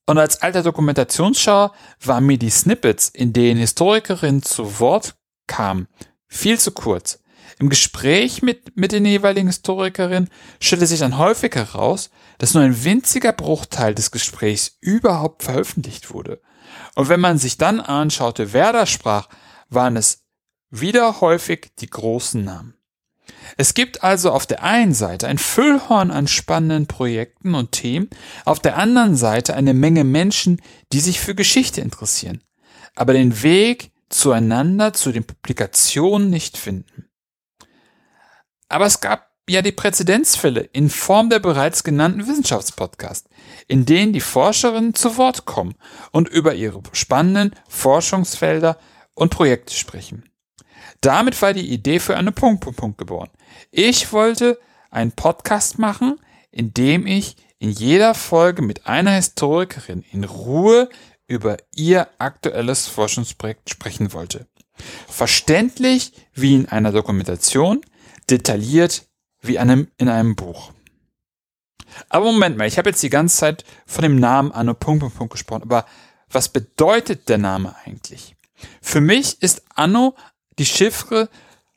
Und 0.05 0.17
als 0.17 0.41
alter 0.41 0.63
Dokumentationsschauer 0.63 1.73
waren 2.03 2.25
mir 2.25 2.37
die 2.37 2.49
Snippets, 2.49 3.07
in 3.09 3.33
denen 3.33 3.59
Historikerinnen 3.59 4.43
zu 4.43 4.79
Wort 4.79 5.15
kamen, 5.47 5.87
viel 6.27 6.59
zu 6.59 6.71
kurz. 6.71 7.19
Im 7.61 7.69
Gespräch 7.69 8.41
mit, 8.41 8.75
mit 8.75 8.91
den 8.91 9.05
jeweiligen 9.05 9.45
Historikerinnen 9.45 10.31
stellte 10.59 10.87
sich 10.87 11.01
dann 11.01 11.19
häufig 11.19 11.53
heraus, 11.53 12.09
dass 12.39 12.55
nur 12.55 12.63
ein 12.63 12.83
winziger 12.83 13.33
Bruchteil 13.33 13.93
des 13.93 14.09
Gesprächs 14.09 14.77
überhaupt 14.81 15.43
veröffentlicht 15.43 16.11
wurde. 16.11 16.41
Und 16.95 17.07
wenn 17.07 17.19
man 17.19 17.37
sich 17.37 17.59
dann 17.59 17.79
anschaute, 17.79 18.51
wer 18.53 18.73
da 18.73 18.87
sprach, 18.87 19.29
waren 19.69 19.95
es 19.95 20.23
wieder 20.71 21.21
häufig 21.21 21.69
die 21.77 21.87
großen 21.87 22.43
Namen. 22.43 22.73
Es 23.57 23.75
gibt 23.75 24.03
also 24.03 24.31
auf 24.31 24.47
der 24.47 24.63
einen 24.63 24.95
Seite 24.95 25.27
ein 25.27 25.37
Füllhorn 25.37 26.09
an 26.09 26.27
spannenden 26.27 26.87
Projekten 26.87 27.53
und 27.53 27.73
Themen, 27.73 28.09
auf 28.43 28.59
der 28.59 28.75
anderen 28.75 29.15
Seite 29.15 29.53
eine 29.53 29.75
Menge 29.75 30.03
Menschen, 30.03 30.59
die 30.93 30.99
sich 30.99 31.19
für 31.19 31.35
Geschichte 31.35 31.79
interessieren, 31.79 32.41
aber 32.95 33.13
den 33.13 33.43
Weg 33.43 33.91
zueinander 34.09 34.93
zu 34.93 35.11
den 35.11 35.25
Publikationen 35.25 36.31
nicht 36.31 36.57
finden. 36.57 37.10
Aber 38.71 38.85
es 38.85 39.01
gab 39.01 39.29
ja 39.49 39.61
die 39.61 39.73
Präzedenzfälle 39.73 40.61
in 40.61 40.89
Form 40.89 41.29
der 41.29 41.39
bereits 41.39 41.83
genannten 41.83 42.25
Wissenschaftspodcasts, 42.25 43.29
in 43.67 43.85
denen 43.85 44.13
die 44.13 44.21
Forscherinnen 44.21 44.93
zu 44.93 45.17
Wort 45.17 45.45
kommen 45.45 45.75
und 46.11 46.29
über 46.29 46.55
ihre 46.55 46.81
spannenden 46.93 47.53
Forschungsfelder 47.67 48.77
und 49.13 49.29
Projekte 49.29 49.73
sprechen. 49.73 50.23
Damit 51.01 51.41
war 51.41 51.53
die 51.53 51.69
Idee 51.69 51.99
für 51.99 52.15
eine 52.15 52.31
Punkt, 52.31 52.61
Punkt, 52.63 52.79
Punkt 52.79 52.97
geboren. 52.97 53.29
Ich 53.71 54.13
wollte 54.13 54.57
einen 54.89 55.11
Podcast 55.11 55.79
machen, 55.79 56.19
in 56.51 56.73
dem 56.73 57.05
ich 57.05 57.35
in 57.59 57.71
jeder 57.71 58.13
Folge 58.13 58.61
mit 58.61 58.87
einer 58.87 59.11
Historikerin 59.11 60.03
in 60.11 60.23
Ruhe 60.23 60.89
über 61.27 61.57
ihr 61.75 62.07
aktuelles 62.19 62.87
Forschungsprojekt 62.87 63.69
sprechen 63.69 64.13
wollte. 64.13 64.47
Verständlich 65.07 66.13
wie 66.33 66.55
in 66.55 66.69
einer 66.69 66.91
Dokumentation, 66.91 67.81
detailliert 68.29 69.07
wie 69.41 69.59
einem, 69.59 69.87
in 69.97 70.09
einem 70.09 70.35
Buch. 70.35 70.71
Aber 72.09 72.25
Moment 72.25 72.57
mal, 72.57 72.67
ich 72.67 72.77
habe 72.77 72.89
jetzt 72.89 73.03
die 73.03 73.09
ganze 73.09 73.37
Zeit 73.37 73.65
von 73.85 74.03
dem 74.03 74.17
Namen 74.17 74.51
Anno 74.51 74.73
Punkt, 74.73 75.01
Punkt, 75.01 75.17
Punkt 75.17 75.33
gesprochen, 75.33 75.63
aber 75.63 75.85
was 76.29 76.49
bedeutet 76.49 77.27
der 77.27 77.37
Name 77.37 77.75
eigentlich? 77.85 78.35
Für 78.81 79.01
mich 79.01 79.41
ist 79.41 79.63
Anno 79.75 80.15
die 80.59 80.65
Chiffre, 80.65 81.29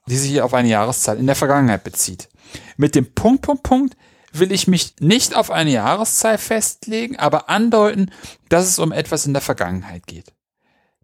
die 0.06 0.16
sich 0.16 0.40
auf 0.40 0.54
eine 0.54 0.68
Jahreszahl 0.68 1.18
in 1.18 1.26
der 1.26 1.36
Vergangenheit 1.36 1.82
bezieht. 1.82 2.28
Mit 2.76 2.94
dem 2.94 3.12
Punkt, 3.14 3.42
Punkt, 3.42 3.62
Punkt 3.62 3.96
will 4.32 4.52
ich 4.52 4.66
mich 4.66 4.96
nicht 5.00 5.34
auf 5.34 5.50
eine 5.50 5.70
Jahreszahl 5.70 6.38
festlegen, 6.38 7.16
aber 7.16 7.48
andeuten, 7.48 8.10
dass 8.48 8.66
es 8.66 8.78
um 8.78 8.92
etwas 8.92 9.26
in 9.26 9.32
der 9.32 9.42
Vergangenheit 9.42 10.06
geht. 10.06 10.32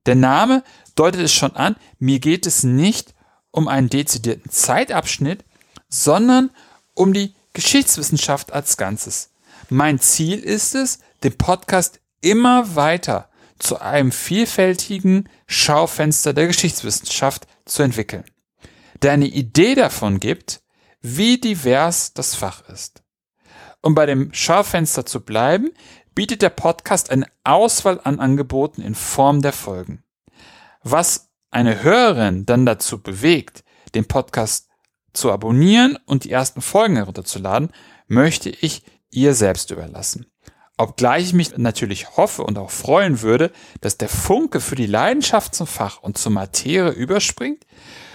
Der 0.07 0.17
Name 0.17 0.65
deutet 0.95 1.23
es 1.23 1.33
schon 1.33 1.55
an, 1.55 1.77
mir 1.99 2.19
geht 2.19 2.47
es 2.47 2.65
nicht 2.65 3.15
um 3.51 3.69
einen 3.69 3.89
dezidierten 3.89 4.51
Zeitabschnitt, 4.51 5.45
sondern 5.89 6.51
um 6.95 7.13
die 7.13 7.35
Geschichtswissenschaft 7.53 8.53
als 8.53 8.77
Ganzes. 8.77 9.31
Mein 9.69 9.99
Ziel 10.01 10.39
ist 10.39 10.75
es, 10.75 11.01
den 11.23 11.37
Podcast 11.37 12.01
immer 12.21 12.77
weiter 12.77 13.29
zu 13.59 13.81
einem 13.81 14.13
vielfältigen 14.13 15.29
Schaufenster 15.47 16.33
der 16.33 16.47
Geschichtswissenschaft 16.47 17.47
zu 17.65 17.83
entwickeln, 17.83 18.25
der 19.03 19.13
eine 19.13 19.27
Idee 19.27 19.75
davon 19.75 20.21
gibt, 20.21 20.63
wie 21.03 21.39
divers 21.39 22.15
das 22.15 22.35
Fach 22.35 22.69
ist. 22.69 23.03
Um 23.83 23.95
bei 23.95 24.07
dem 24.07 24.33
Schaufenster 24.35 25.07
zu 25.07 25.21
bleiben, 25.21 25.71
bietet 26.15 26.43
der 26.43 26.51
Podcast 26.51 27.11
eine 27.11 27.27
Auswahl 27.45 28.01
an 28.05 28.21
Angeboten 28.21 28.83
in 28.83 28.95
Form 28.95 29.41
der 29.41 29.53
Folgen. 29.53 30.03
Was 30.83 31.30
eine 31.51 31.83
Hörerin 31.83 32.47
dann 32.47 32.67
dazu 32.67 33.03
bewegt, 33.03 33.65
den 33.95 34.07
Podcast 34.07 34.69
zu 35.13 35.33
abonnieren 35.33 35.99
und 36.07 36.25
die 36.25 36.31
ersten 36.31 36.61
Folgen 36.61 36.97
herunterzuladen, 36.97 37.71
möchte 38.07 38.51
ich 38.51 38.85
ihr 39.11 39.35
selbst 39.35 39.71
überlassen. 39.71 40.27
Obgleich 40.77 41.25
ich 41.25 41.33
mich 41.35 41.59
natürlich 41.59 42.17
hoffe 42.17 42.43
und 42.43 42.57
auch 42.57 42.71
freuen 42.71 43.21
würde, 43.21 43.53
dass 43.81 43.99
der 43.99 44.09
Funke 44.09 44.61
für 44.61 44.77
die 44.77 44.87
Leidenschaft 44.87 45.55
zum 45.55 45.67
Fach 45.67 46.03
und 46.03 46.17
zur 46.17 46.33
Materie 46.33 46.93
überspringt 46.93 47.67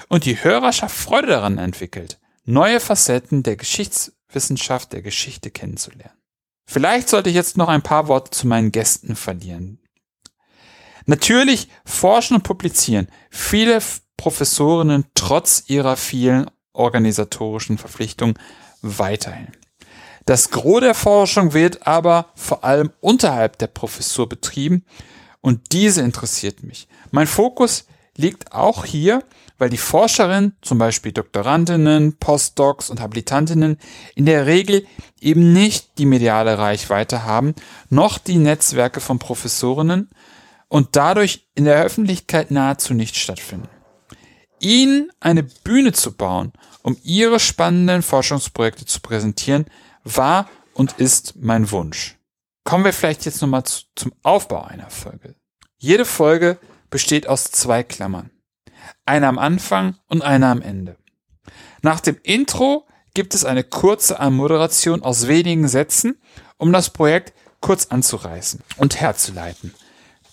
und 0.09 0.25
die 0.25 0.43
Hörerschaft 0.43 0.95
Freude 0.95 1.27
daran 1.27 1.57
entwickelt, 1.57 2.19
neue 2.43 2.79
Facetten 2.79 3.43
der 3.43 3.55
Geschichtswissenschaft, 3.55 4.93
der 4.93 5.01
Geschichte 5.01 5.51
kennenzulernen. 5.51 6.17
Vielleicht 6.65 7.09
sollte 7.09 7.29
ich 7.29 7.35
jetzt 7.35 7.57
noch 7.57 7.67
ein 7.67 7.83
paar 7.83 8.07
Worte 8.07 8.31
zu 8.31 8.47
meinen 8.47 8.71
Gästen 8.71 9.15
verlieren. 9.15 9.79
Natürlich 11.05 11.69
forschen 11.85 12.37
und 12.37 12.43
publizieren 12.43 13.07
viele 13.29 13.79
Professorinnen 14.17 15.05
trotz 15.13 15.63
ihrer 15.67 15.97
vielen 15.97 16.49
organisatorischen 16.73 17.77
Verpflichtungen 17.77 18.37
weiterhin. 18.81 19.47
Das 20.25 20.49
Gros 20.49 20.81
der 20.81 20.95
Forschung 20.95 21.53
wird 21.53 21.85
aber 21.85 22.27
vor 22.33 22.63
allem 22.63 22.91
unterhalb 22.99 23.59
der 23.59 23.67
Professur 23.67 24.27
betrieben 24.27 24.83
und 25.41 25.71
diese 25.71 26.01
interessiert 26.01 26.63
mich. 26.63 26.87
Mein 27.11 27.27
Fokus 27.27 27.85
liegt 28.17 28.51
auch 28.51 28.85
hier, 28.85 29.23
weil 29.57 29.69
die 29.69 29.77
Forscherinnen, 29.77 30.55
zum 30.61 30.79
Beispiel 30.79 31.11
Doktorandinnen, 31.11 32.17
Postdocs 32.17 32.89
und 32.89 32.99
Habilitantinnen, 32.99 33.77
in 34.15 34.25
der 34.25 34.47
Regel 34.47 34.85
eben 35.21 35.53
nicht 35.53 35.97
die 35.97 36.05
mediale 36.05 36.57
Reichweite 36.57 37.23
haben, 37.23 37.53
noch 37.89 38.17
die 38.17 38.37
Netzwerke 38.37 38.99
von 38.99 39.19
Professorinnen 39.19 40.09
und 40.75 40.97
dadurch 40.97 41.47
in 41.55 41.63
der 41.63 41.81
Öffentlichkeit 41.81 42.51
nahezu 42.51 42.93
nicht 42.93 43.15
stattfinden. 43.15 43.69
Ihnen 44.59 45.09
eine 45.21 45.43
Bühne 45.43 45.93
zu 45.93 46.11
bauen, 46.11 46.51
um 46.83 46.97
ihre 47.01 47.39
spannenden 47.39 48.01
Forschungsprojekte 48.01 48.85
zu 48.85 48.99
präsentieren, 48.99 49.67
war 50.03 50.49
und 50.73 50.91
ist 50.99 51.35
mein 51.37 51.71
Wunsch. 51.71 52.17
Kommen 52.65 52.83
wir 52.83 52.91
vielleicht 52.91 53.23
jetzt 53.23 53.41
nochmal 53.41 53.63
zum 53.63 54.11
Aufbau 54.21 54.63
einer 54.63 54.89
Folge. 54.89 55.35
Jede 55.77 56.03
Folge 56.03 56.59
besteht 56.89 57.25
aus 57.25 57.45
zwei 57.51 57.81
Klammern. 57.81 58.31
Eine 59.05 59.29
am 59.29 59.39
Anfang 59.39 59.95
und 60.07 60.23
eine 60.23 60.47
am 60.47 60.61
Ende. 60.61 60.97
Nach 61.83 62.01
dem 62.01 62.17
Intro 62.21 62.85
gibt 63.13 63.33
es 63.33 63.45
eine 63.45 63.63
kurze 63.63 64.19
Anmoderation 64.19 65.03
aus 65.03 65.29
wenigen 65.29 65.69
Sätzen, 65.69 66.19
um 66.57 66.73
das 66.73 66.89
Projekt 66.89 67.31
kurz 67.61 67.85
anzureißen 67.85 68.59
und 68.75 68.99
herzuleiten. 68.99 69.73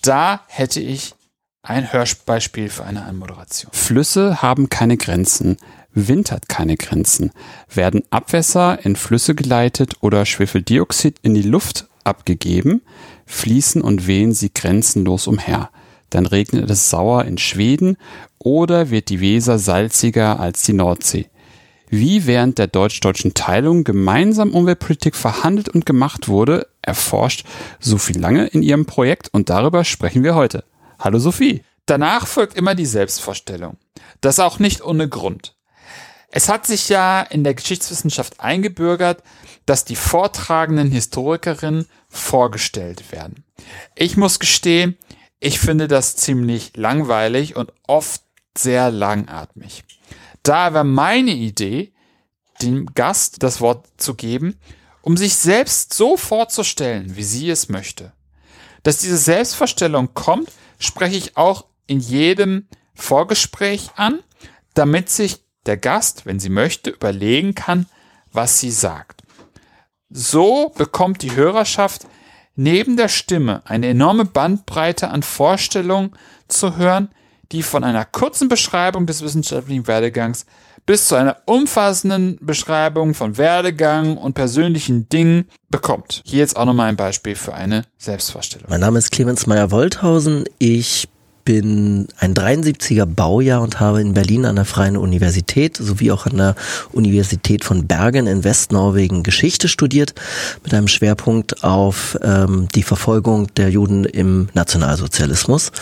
Da 0.02 0.40
hätte 0.48 0.80
ich 0.80 1.14
ein 1.62 1.92
Hörbeispiel 1.92 2.68
für 2.68 2.84
eine 2.84 3.04
Anmoderation. 3.04 3.70
Flüsse 3.72 4.42
haben 4.42 4.68
keine 4.68 4.96
Grenzen. 4.96 5.56
Wind 5.94 6.32
hat 6.32 6.48
keine 6.48 6.76
Grenzen. 6.76 7.30
Werden 7.72 8.02
Abwässer 8.10 8.84
in 8.84 8.96
Flüsse 8.96 9.36
geleitet 9.36 9.94
oder 10.00 10.26
Schwefeldioxid 10.26 11.20
in 11.22 11.34
die 11.34 11.42
Luft 11.42 11.86
abgegeben, 12.02 12.82
fließen 13.26 13.80
und 13.80 14.08
wehen 14.08 14.32
sie 14.32 14.52
grenzenlos 14.52 15.28
umher. 15.28 15.70
Dann 16.10 16.26
regnet 16.26 16.68
es 16.68 16.90
sauer 16.90 17.24
in 17.24 17.38
Schweden 17.38 17.96
oder 18.38 18.90
wird 18.90 19.08
die 19.08 19.20
Weser 19.20 19.60
salziger 19.60 20.40
als 20.40 20.62
die 20.62 20.72
Nordsee. 20.72 21.30
Wie 21.94 22.26
während 22.26 22.56
der 22.56 22.68
deutsch-deutschen 22.68 23.34
Teilung 23.34 23.84
gemeinsam 23.84 24.54
Umweltpolitik 24.54 25.14
verhandelt 25.14 25.68
und 25.68 25.84
gemacht 25.84 26.26
wurde, 26.26 26.66
erforscht 26.80 27.44
Sophie 27.80 28.14
Lange 28.14 28.46
in 28.46 28.62
ihrem 28.62 28.86
Projekt 28.86 29.28
und 29.34 29.50
darüber 29.50 29.84
sprechen 29.84 30.24
wir 30.24 30.34
heute. 30.34 30.64
Hallo 30.98 31.18
Sophie. 31.18 31.62
Danach 31.84 32.26
folgt 32.26 32.56
immer 32.56 32.74
die 32.74 32.86
Selbstvorstellung. 32.86 33.76
Das 34.22 34.40
auch 34.40 34.58
nicht 34.58 34.82
ohne 34.82 35.06
Grund. 35.06 35.54
Es 36.30 36.48
hat 36.48 36.66
sich 36.66 36.88
ja 36.88 37.20
in 37.20 37.44
der 37.44 37.52
Geschichtswissenschaft 37.52 38.40
eingebürgert, 38.40 39.22
dass 39.66 39.84
die 39.84 39.96
vortragenden 39.96 40.90
Historikerinnen 40.90 41.84
vorgestellt 42.08 43.12
werden. 43.12 43.44
Ich 43.96 44.16
muss 44.16 44.38
gestehen, 44.38 44.96
ich 45.40 45.60
finde 45.60 45.88
das 45.88 46.16
ziemlich 46.16 46.74
langweilig 46.74 47.54
und 47.54 47.70
oft 47.86 48.22
sehr 48.56 48.90
langatmig. 48.90 49.84
Da 50.42 50.74
war 50.74 50.84
meine 50.84 51.32
Idee, 51.32 51.92
dem 52.60 52.86
Gast 52.94 53.42
das 53.42 53.60
Wort 53.60 53.86
zu 53.96 54.14
geben, 54.14 54.58
um 55.02 55.16
sich 55.16 55.34
selbst 55.34 55.94
so 55.94 56.16
vorzustellen, 56.16 57.16
wie 57.16 57.24
sie 57.24 57.50
es 57.50 57.68
möchte. 57.68 58.12
Dass 58.82 58.98
diese 58.98 59.16
Selbstvorstellung 59.16 60.14
kommt, 60.14 60.50
spreche 60.78 61.16
ich 61.16 61.36
auch 61.36 61.66
in 61.86 62.00
jedem 62.00 62.68
Vorgespräch 62.94 63.90
an, 63.96 64.20
damit 64.74 65.10
sich 65.10 65.40
der 65.66 65.76
Gast, 65.76 66.26
wenn 66.26 66.40
sie 66.40 66.48
möchte, 66.48 66.90
überlegen 66.90 67.54
kann, 67.54 67.86
was 68.32 68.58
sie 68.58 68.70
sagt. 68.70 69.22
So 70.10 70.70
bekommt 70.76 71.22
die 71.22 71.34
Hörerschaft 71.34 72.06
neben 72.54 72.96
der 72.96 73.08
Stimme 73.08 73.62
eine 73.64 73.88
enorme 73.88 74.24
Bandbreite 74.24 75.08
an 75.08 75.22
Vorstellungen 75.22 76.16
zu 76.48 76.76
hören, 76.76 77.10
die 77.52 77.62
von 77.62 77.84
einer 77.84 78.04
kurzen 78.04 78.48
Beschreibung 78.48 79.06
des 79.06 79.22
wissenschaftlichen 79.22 79.86
Werdegangs 79.86 80.46
bis 80.86 81.06
zu 81.06 81.14
einer 81.14 81.36
umfassenden 81.46 82.38
Beschreibung 82.40 83.14
von 83.14 83.38
Werdegang 83.38 84.16
und 84.16 84.34
persönlichen 84.34 85.08
Dingen 85.08 85.48
bekommt. 85.70 86.22
Hier 86.24 86.40
jetzt 86.40 86.56
auch 86.56 86.64
nochmal 86.64 86.88
ein 86.88 86.96
Beispiel 86.96 87.36
für 87.36 87.54
eine 87.54 87.84
Selbstvorstellung. 87.98 88.66
Mein 88.68 88.80
Name 88.80 88.98
ist 88.98 89.12
Clemens 89.12 89.46
Meyer-Wolthausen. 89.46 90.44
Ich 90.58 91.08
bin 91.44 92.08
ein 92.18 92.34
73er 92.34 93.04
Baujahr 93.04 93.62
und 93.62 93.80
habe 93.80 94.00
in 94.00 94.14
Berlin 94.14 94.44
an 94.44 94.56
der 94.56 94.64
Freien 94.64 94.96
Universität 94.96 95.76
sowie 95.76 96.12
auch 96.12 96.26
an 96.26 96.36
der 96.36 96.54
Universität 96.92 97.64
von 97.64 97.86
Bergen 97.86 98.26
in 98.26 98.44
Westnorwegen 98.44 99.22
Geschichte 99.22 99.68
studiert, 99.68 100.14
mit 100.62 100.72
einem 100.72 100.88
Schwerpunkt 100.88 101.64
auf 101.64 102.16
ähm, 102.22 102.68
die 102.74 102.82
Verfolgung 102.82 103.52
der 103.54 103.70
Juden 103.70 104.04
im 104.04 104.48
Nationalsozialismus. 104.54 105.72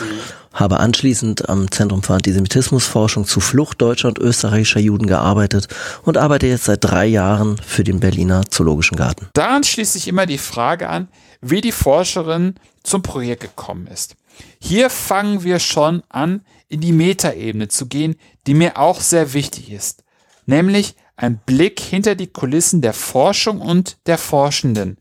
Habe 0.52 0.80
anschließend 0.80 1.48
am 1.48 1.70
Zentrum 1.70 2.02
für 2.02 2.14
Antisemitismusforschung 2.14 3.24
zu 3.24 3.40
Flucht 3.40 3.80
deutscher 3.80 4.08
und 4.08 4.18
österreichischer 4.18 4.80
Juden 4.80 5.06
gearbeitet 5.06 5.68
und 6.04 6.16
arbeite 6.16 6.48
jetzt 6.48 6.64
seit 6.64 6.82
drei 6.82 7.06
Jahren 7.06 7.56
für 7.64 7.84
den 7.84 8.00
Berliner 8.00 8.44
Zoologischen 8.50 8.96
Garten. 8.96 9.28
Daran 9.34 9.62
schließt 9.62 9.92
sich 9.92 10.08
immer 10.08 10.26
die 10.26 10.38
Frage 10.38 10.88
an, 10.88 11.08
wie 11.40 11.60
die 11.60 11.72
Forscherin 11.72 12.56
zum 12.82 13.02
Projekt 13.02 13.42
gekommen 13.42 13.86
ist. 13.86 14.16
Hier 14.58 14.90
fangen 14.90 15.44
wir 15.44 15.58
schon 15.58 16.02
an, 16.08 16.42
in 16.68 16.80
die 16.80 16.92
Metaebene 16.92 17.68
zu 17.68 17.86
gehen, 17.86 18.16
die 18.46 18.54
mir 18.54 18.78
auch 18.78 19.00
sehr 19.00 19.32
wichtig 19.32 19.70
ist, 19.70 20.02
nämlich 20.46 20.94
ein 21.16 21.38
Blick 21.38 21.80
hinter 21.80 22.14
die 22.14 22.28
Kulissen 22.28 22.80
der 22.80 22.94
Forschung 22.94 23.60
und 23.60 23.98
der 24.06 24.18
Forschenden. 24.18 24.96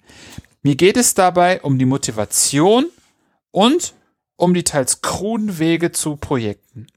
Mir 0.61 0.75
geht 0.75 0.97
es 0.97 1.13
dabei 1.13 1.61
um 1.61 1.79
die 1.79 1.85
Motivation 1.85 2.87
und 3.51 3.93
um 4.39 4.53
die 4.53 4.63
teils 4.63 5.01
kruden 5.01 5.59
Wege 5.59 5.91
zu 5.91 6.15
Projekten. 6.15 6.87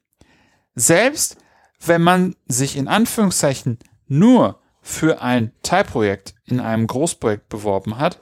Selbst 0.74 1.36
wenn 1.84 2.02
man 2.02 2.36
sich 2.46 2.76
in 2.76 2.86
Anführungszeichen 2.86 3.78
nur 4.06 4.60
für 4.80 5.22
ein 5.22 5.52
Teilprojekt 5.62 6.34
in 6.44 6.60
einem 6.60 6.86
Großprojekt 6.86 7.48
beworben 7.48 7.98
hat, 7.98 8.18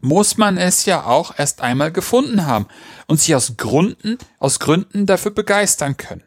muss 0.00 0.36
man 0.36 0.58
es 0.58 0.84
ja 0.84 1.04
auch 1.04 1.38
erst 1.38 1.60
einmal 1.60 1.92
gefunden 1.92 2.46
haben 2.46 2.66
und 3.06 3.20
sich 3.20 3.34
aus 3.34 3.56
Gründen, 3.56 4.18
aus 4.38 4.58
Gründen 4.58 5.06
dafür 5.06 5.30
begeistern 5.30 5.96
können. 5.96 6.24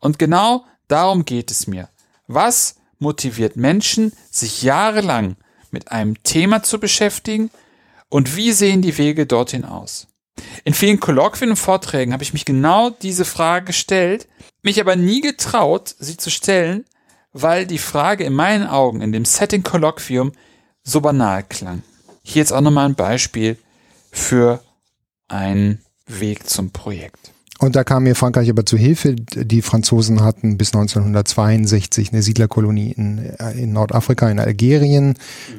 Und 0.00 0.18
genau 0.18 0.64
darum 0.88 1.24
geht 1.24 1.50
es 1.50 1.66
mir. 1.66 1.88
Was 2.26 2.76
motiviert 2.98 3.56
Menschen, 3.56 4.12
sich 4.30 4.62
jahrelang 4.62 5.36
mit 5.70 5.90
einem 5.92 6.20
Thema 6.22 6.62
zu 6.62 6.78
beschäftigen 6.80 7.50
und 8.08 8.36
wie 8.36 8.52
sehen 8.52 8.82
die 8.82 8.96
Wege 8.98 9.26
dorthin 9.26 9.64
aus? 9.64 10.08
In 10.64 10.74
vielen 10.74 11.00
Kolloquien 11.00 11.50
und 11.50 11.56
Vorträgen 11.56 12.12
habe 12.12 12.22
ich 12.22 12.32
mich 12.32 12.44
genau 12.44 12.90
diese 12.90 13.24
Frage 13.24 13.66
gestellt, 13.66 14.28
mich 14.62 14.80
aber 14.80 14.96
nie 14.96 15.20
getraut, 15.20 15.94
sie 15.98 16.16
zu 16.16 16.30
stellen, 16.30 16.84
weil 17.32 17.66
die 17.66 17.78
Frage 17.78 18.24
in 18.24 18.34
meinen 18.34 18.66
Augen 18.66 19.00
in 19.00 19.12
dem 19.12 19.24
Setting 19.24 19.62
Kolloquium 19.62 20.32
so 20.82 21.00
banal 21.00 21.44
klang. 21.44 21.82
Hier 22.22 22.40
jetzt 22.40 22.52
auch 22.52 22.60
nochmal 22.60 22.86
ein 22.86 22.94
Beispiel 22.94 23.56
für 24.10 24.62
einen 25.28 25.82
Weg 26.06 26.48
zum 26.48 26.70
Projekt. 26.70 27.32
Und 27.58 27.74
da 27.74 27.82
kam 27.82 28.04
mir 28.04 28.14
Frankreich 28.14 28.48
aber 28.50 28.64
zu 28.64 28.76
Hilfe. 28.76 29.16
Die 29.16 29.62
Franzosen 29.62 30.22
hatten 30.22 30.56
bis 30.56 30.68
1962 30.68 32.12
eine 32.12 32.22
Siedlerkolonie 32.22 32.92
in, 32.92 33.18
äh, 33.18 33.60
in 33.60 33.72
Nordafrika, 33.72 34.30
in 34.30 34.38
Algerien, 34.38 35.14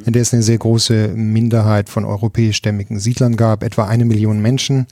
in 0.05 0.13
der 0.13 0.21
es 0.21 0.33
eine 0.33 0.41
sehr 0.41 0.57
große 0.57 1.09
Minderheit 1.09 1.89
von 1.89 2.05
europäischstämmigen 2.05 2.99
Siedlern 2.99 3.35
gab, 3.35 3.63
etwa 3.63 3.85
eine 3.85 4.05
Million 4.05 4.41
Menschen, 4.41 4.87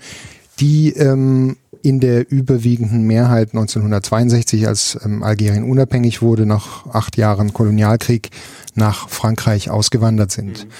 die 0.59 0.89
ähm, 0.89 1.55
in 1.81 2.01
der 2.01 2.29
überwiegenden 2.29 3.03
Mehrheit 3.03 3.49
1962, 3.49 4.67
als 4.67 4.99
ähm, 5.05 5.23
Algerien 5.23 5.63
unabhängig 5.63 6.21
wurde, 6.21 6.45
nach 6.45 6.87
acht 6.87 7.15
Jahren 7.15 7.53
Kolonialkrieg, 7.53 8.31
nach 8.75 9.07
Frankreich 9.07 9.69
ausgewandert 9.69 10.31
sind. 10.31 10.65
Mhm. 10.65 10.71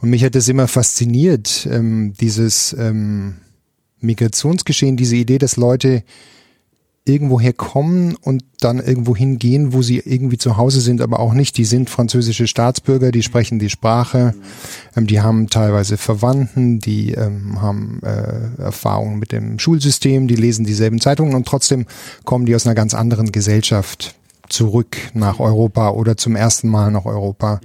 Und 0.00 0.10
mich 0.10 0.24
hat 0.24 0.34
das 0.34 0.48
immer 0.48 0.66
fasziniert, 0.66 1.68
ähm, 1.70 2.12
dieses 2.20 2.74
ähm, 2.78 3.36
Migrationsgeschehen, 4.06 4.96
diese 4.96 5.16
Idee, 5.16 5.38
dass 5.38 5.56
Leute 5.56 6.02
irgendwo 7.06 7.40
herkommen 7.40 8.16
und 8.16 8.42
dann 8.60 8.80
irgendwo 8.80 9.14
hingehen, 9.14 9.72
wo 9.72 9.80
sie 9.80 9.98
irgendwie 9.98 10.38
zu 10.38 10.56
Hause 10.56 10.80
sind, 10.80 11.00
aber 11.00 11.20
auch 11.20 11.34
nicht. 11.34 11.56
Die 11.56 11.64
sind 11.64 11.88
französische 11.88 12.48
Staatsbürger, 12.48 13.12
die 13.12 13.22
sprechen 13.22 13.60
die 13.60 13.70
Sprache, 13.70 14.34
ähm, 14.96 15.06
die 15.06 15.20
haben 15.20 15.48
teilweise 15.48 15.98
Verwandten, 15.98 16.80
die 16.80 17.12
ähm, 17.12 17.62
haben 17.62 18.00
äh, 18.02 18.60
Erfahrungen 18.60 19.20
mit 19.20 19.30
dem 19.30 19.60
Schulsystem, 19.60 20.26
die 20.26 20.34
lesen 20.34 20.66
dieselben 20.66 21.00
Zeitungen 21.00 21.34
und 21.34 21.46
trotzdem 21.46 21.86
kommen 22.24 22.44
die 22.44 22.56
aus 22.56 22.66
einer 22.66 22.74
ganz 22.74 22.92
anderen 22.92 23.30
Gesellschaft 23.30 24.16
zurück 24.48 24.96
nach 25.14 25.40
Europa 25.40 25.90
oder 25.90 26.16
zum 26.16 26.36
ersten 26.36 26.68
Mal 26.68 26.90
nach 26.90 27.04
Europa. 27.04 27.60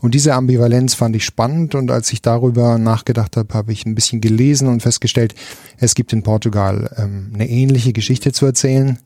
Und 0.00 0.14
diese 0.14 0.34
Ambivalenz 0.34 0.94
fand 0.94 1.16
ich 1.16 1.24
spannend 1.24 1.74
und 1.74 1.90
als 1.90 2.12
ich 2.12 2.22
darüber 2.22 2.78
nachgedacht 2.78 3.36
habe, 3.36 3.54
habe 3.54 3.72
ich 3.72 3.86
ein 3.86 3.94
bisschen 3.94 4.20
gelesen 4.20 4.68
und 4.68 4.82
festgestellt, 4.82 5.34
es 5.78 5.94
gibt 5.94 6.12
in 6.12 6.22
Portugal 6.22 6.90
ähm, 6.96 7.32
eine 7.34 7.48
ähnliche 7.48 7.92
Geschichte 7.92 8.32
zu 8.32 8.46
erzählen. 8.46 8.98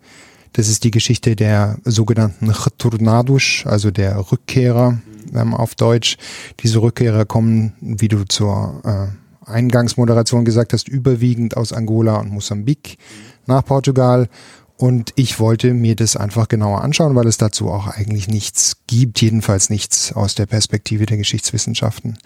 Das 0.52 0.68
ist 0.68 0.84
die 0.84 0.90
Geschichte 0.90 1.36
der 1.36 1.78
sogenannten 1.84 2.50
Retornados, 2.50 3.62
also 3.64 3.90
der 3.90 4.32
Rückkehrer 4.32 4.98
ähm, 5.34 5.54
auf 5.54 5.74
Deutsch. 5.74 6.16
Diese 6.60 6.82
Rückkehrer 6.82 7.24
kommen, 7.24 7.74
wie 7.80 8.08
du 8.08 8.24
zur 8.24 8.82
äh, 8.84 9.50
Eingangsmoderation 9.50 10.44
gesagt 10.44 10.72
hast, 10.72 10.88
überwiegend 10.88 11.56
aus 11.56 11.72
Angola 11.72 12.16
und 12.16 12.30
Mosambik 12.30 12.98
nach 13.46 13.64
Portugal 13.64 14.28
und 14.80 15.12
ich 15.16 15.38
wollte 15.38 15.74
mir 15.74 15.94
das 15.94 16.16
einfach 16.16 16.48
genauer 16.48 16.80
anschauen, 16.80 17.14
weil 17.14 17.26
es 17.26 17.36
dazu 17.36 17.68
auch 17.68 17.86
eigentlich 17.86 18.28
nichts 18.28 18.78
gibt, 18.86 19.20
jedenfalls 19.20 19.68
nichts 19.68 20.14
aus 20.14 20.34
der 20.34 20.46
Perspektive 20.46 21.04
der 21.04 21.18
Geschichtswissenschaften. 21.18 22.16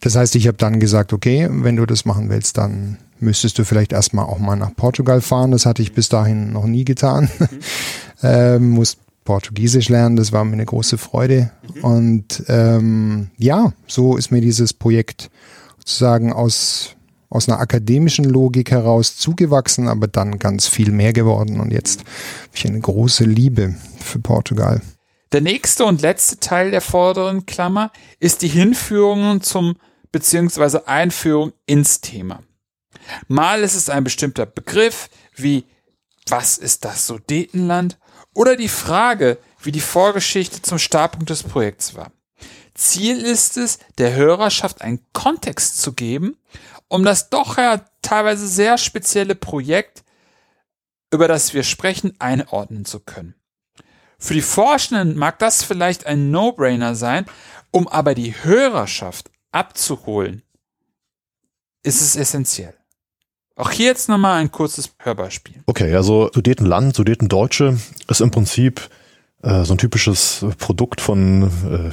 Das 0.00 0.16
heißt, 0.16 0.34
ich 0.36 0.46
habe 0.46 0.56
dann 0.56 0.80
gesagt, 0.80 1.12
okay, 1.12 1.48
wenn 1.50 1.76
du 1.76 1.84
das 1.84 2.06
machen 2.06 2.30
willst, 2.30 2.56
dann 2.56 2.96
müsstest 3.20 3.58
du 3.58 3.66
vielleicht 3.66 3.92
erstmal 3.92 4.24
auch 4.24 4.38
mal 4.38 4.56
nach 4.56 4.74
Portugal 4.74 5.20
fahren. 5.20 5.50
Das 5.50 5.66
hatte 5.66 5.82
ich 5.82 5.92
bis 5.92 6.08
dahin 6.08 6.50
noch 6.50 6.64
nie 6.64 6.86
getan. 6.86 7.28
Mhm. 7.38 7.48
ähm, 8.22 8.70
muss 8.70 8.96
Portugiesisch 9.26 9.90
lernen, 9.90 10.16
das 10.16 10.32
war 10.32 10.44
mir 10.46 10.54
eine 10.54 10.64
große 10.64 10.96
Freude. 10.96 11.50
Mhm. 11.74 11.84
Und 11.84 12.44
ähm, 12.48 13.30
ja, 13.36 13.74
so 13.86 14.16
ist 14.16 14.30
mir 14.30 14.40
dieses 14.40 14.72
Projekt 14.72 15.30
sozusagen 15.76 16.32
aus 16.32 16.96
aus 17.32 17.48
einer 17.48 17.60
akademischen 17.60 18.26
Logik 18.26 18.70
heraus 18.70 19.16
zugewachsen, 19.16 19.88
aber 19.88 20.06
dann 20.06 20.38
ganz 20.38 20.68
viel 20.68 20.92
mehr 20.92 21.14
geworden. 21.14 21.60
Und 21.60 21.72
jetzt 21.72 22.00
habe 22.00 22.50
ich 22.54 22.66
eine 22.66 22.80
große 22.80 23.24
Liebe 23.24 23.74
für 24.00 24.18
Portugal. 24.18 24.82
Der 25.32 25.40
nächste 25.40 25.86
und 25.86 26.02
letzte 26.02 26.40
Teil 26.40 26.70
der 26.70 26.82
vorderen 26.82 27.46
Klammer 27.46 27.90
ist 28.20 28.42
die 28.42 28.48
Hinführung 28.48 29.40
zum 29.40 29.76
beziehungsweise 30.12 30.88
Einführung 30.88 31.52
ins 31.64 32.02
Thema. 32.02 32.42
Mal 33.28 33.62
ist 33.62 33.76
es 33.76 33.88
ein 33.88 34.04
bestimmter 34.04 34.44
Begriff 34.44 35.08
wie 35.34 35.64
was 36.28 36.58
ist 36.58 36.84
das 36.84 37.06
Sudetenland? 37.06 37.98
Oder 38.34 38.56
die 38.56 38.68
Frage, 38.68 39.38
wie 39.62 39.72
die 39.72 39.80
Vorgeschichte 39.80 40.62
zum 40.62 40.78
Startpunkt 40.78 41.30
des 41.30 41.42
Projekts 41.42 41.94
war. 41.94 42.12
Ziel 42.74 43.18
ist 43.18 43.56
es, 43.56 43.78
der 43.98 44.14
Hörerschaft 44.14 44.82
einen 44.82 45.00
Kontext 45.12 45.80
zu 45.82 45.92
geben, 45.92 46.36
um 46.92 47.04
das 47.04 47.30
doch 47.30 47.56
ja 47.56 47.80
teilweise 48.02 48.46
sehr 48.46 48.76
spezielle 48.76 49.34
Projekt, 49.34 50.04
über 51.10 51.26
das 51.26 51.54
wir 51.54 51.62
sprechen, 51.62 52.12
einordnen 52.18 52.84
zu 52.84 53.00
können. 53.00 53.34
Für 54.18 54.34
die 54.34 54.42
Forschenden 54.42 55.16
mag 55.16 55.38
das 55.38 55.62
vielleicht 55.62 56.06
ein 56.06 56.30
No-Brainer 56.30 56.94
sein, 56.94 57.24
um 57.70 57.88
aber 57.88 58.14
die 58.14 58.34
Hörerschaft 58.44 59.30
abzuholen, 59.52 60.42
ist 61.82 62.02
es 62.02 62.14
essentiell. 62.14 62.74
Auch 63.56 63.70
hier 63.70 63.86
jetzt 63.86 64.10
nochmal 64.10 64.40
ein 64.40 64.52
kurzes 64.52 64.90
Hörbeispiel. 64.98 65.62
Okay, 65.64 65.94
also 65.94 66.30
Sudetenland, 66.32 66.94
Sudetendeutsche 66.94 67.78
ist 68.08 68.20
im 68.20 68.30
Prinzip 68.30 68.90
äh, 69.42 69.64
so 69.64 69.74
ein 69.74 69.78
typisches 69.78 70.44
Produkt 70.58 71.00
von 71.00 71.44
äh, 71.70 71.90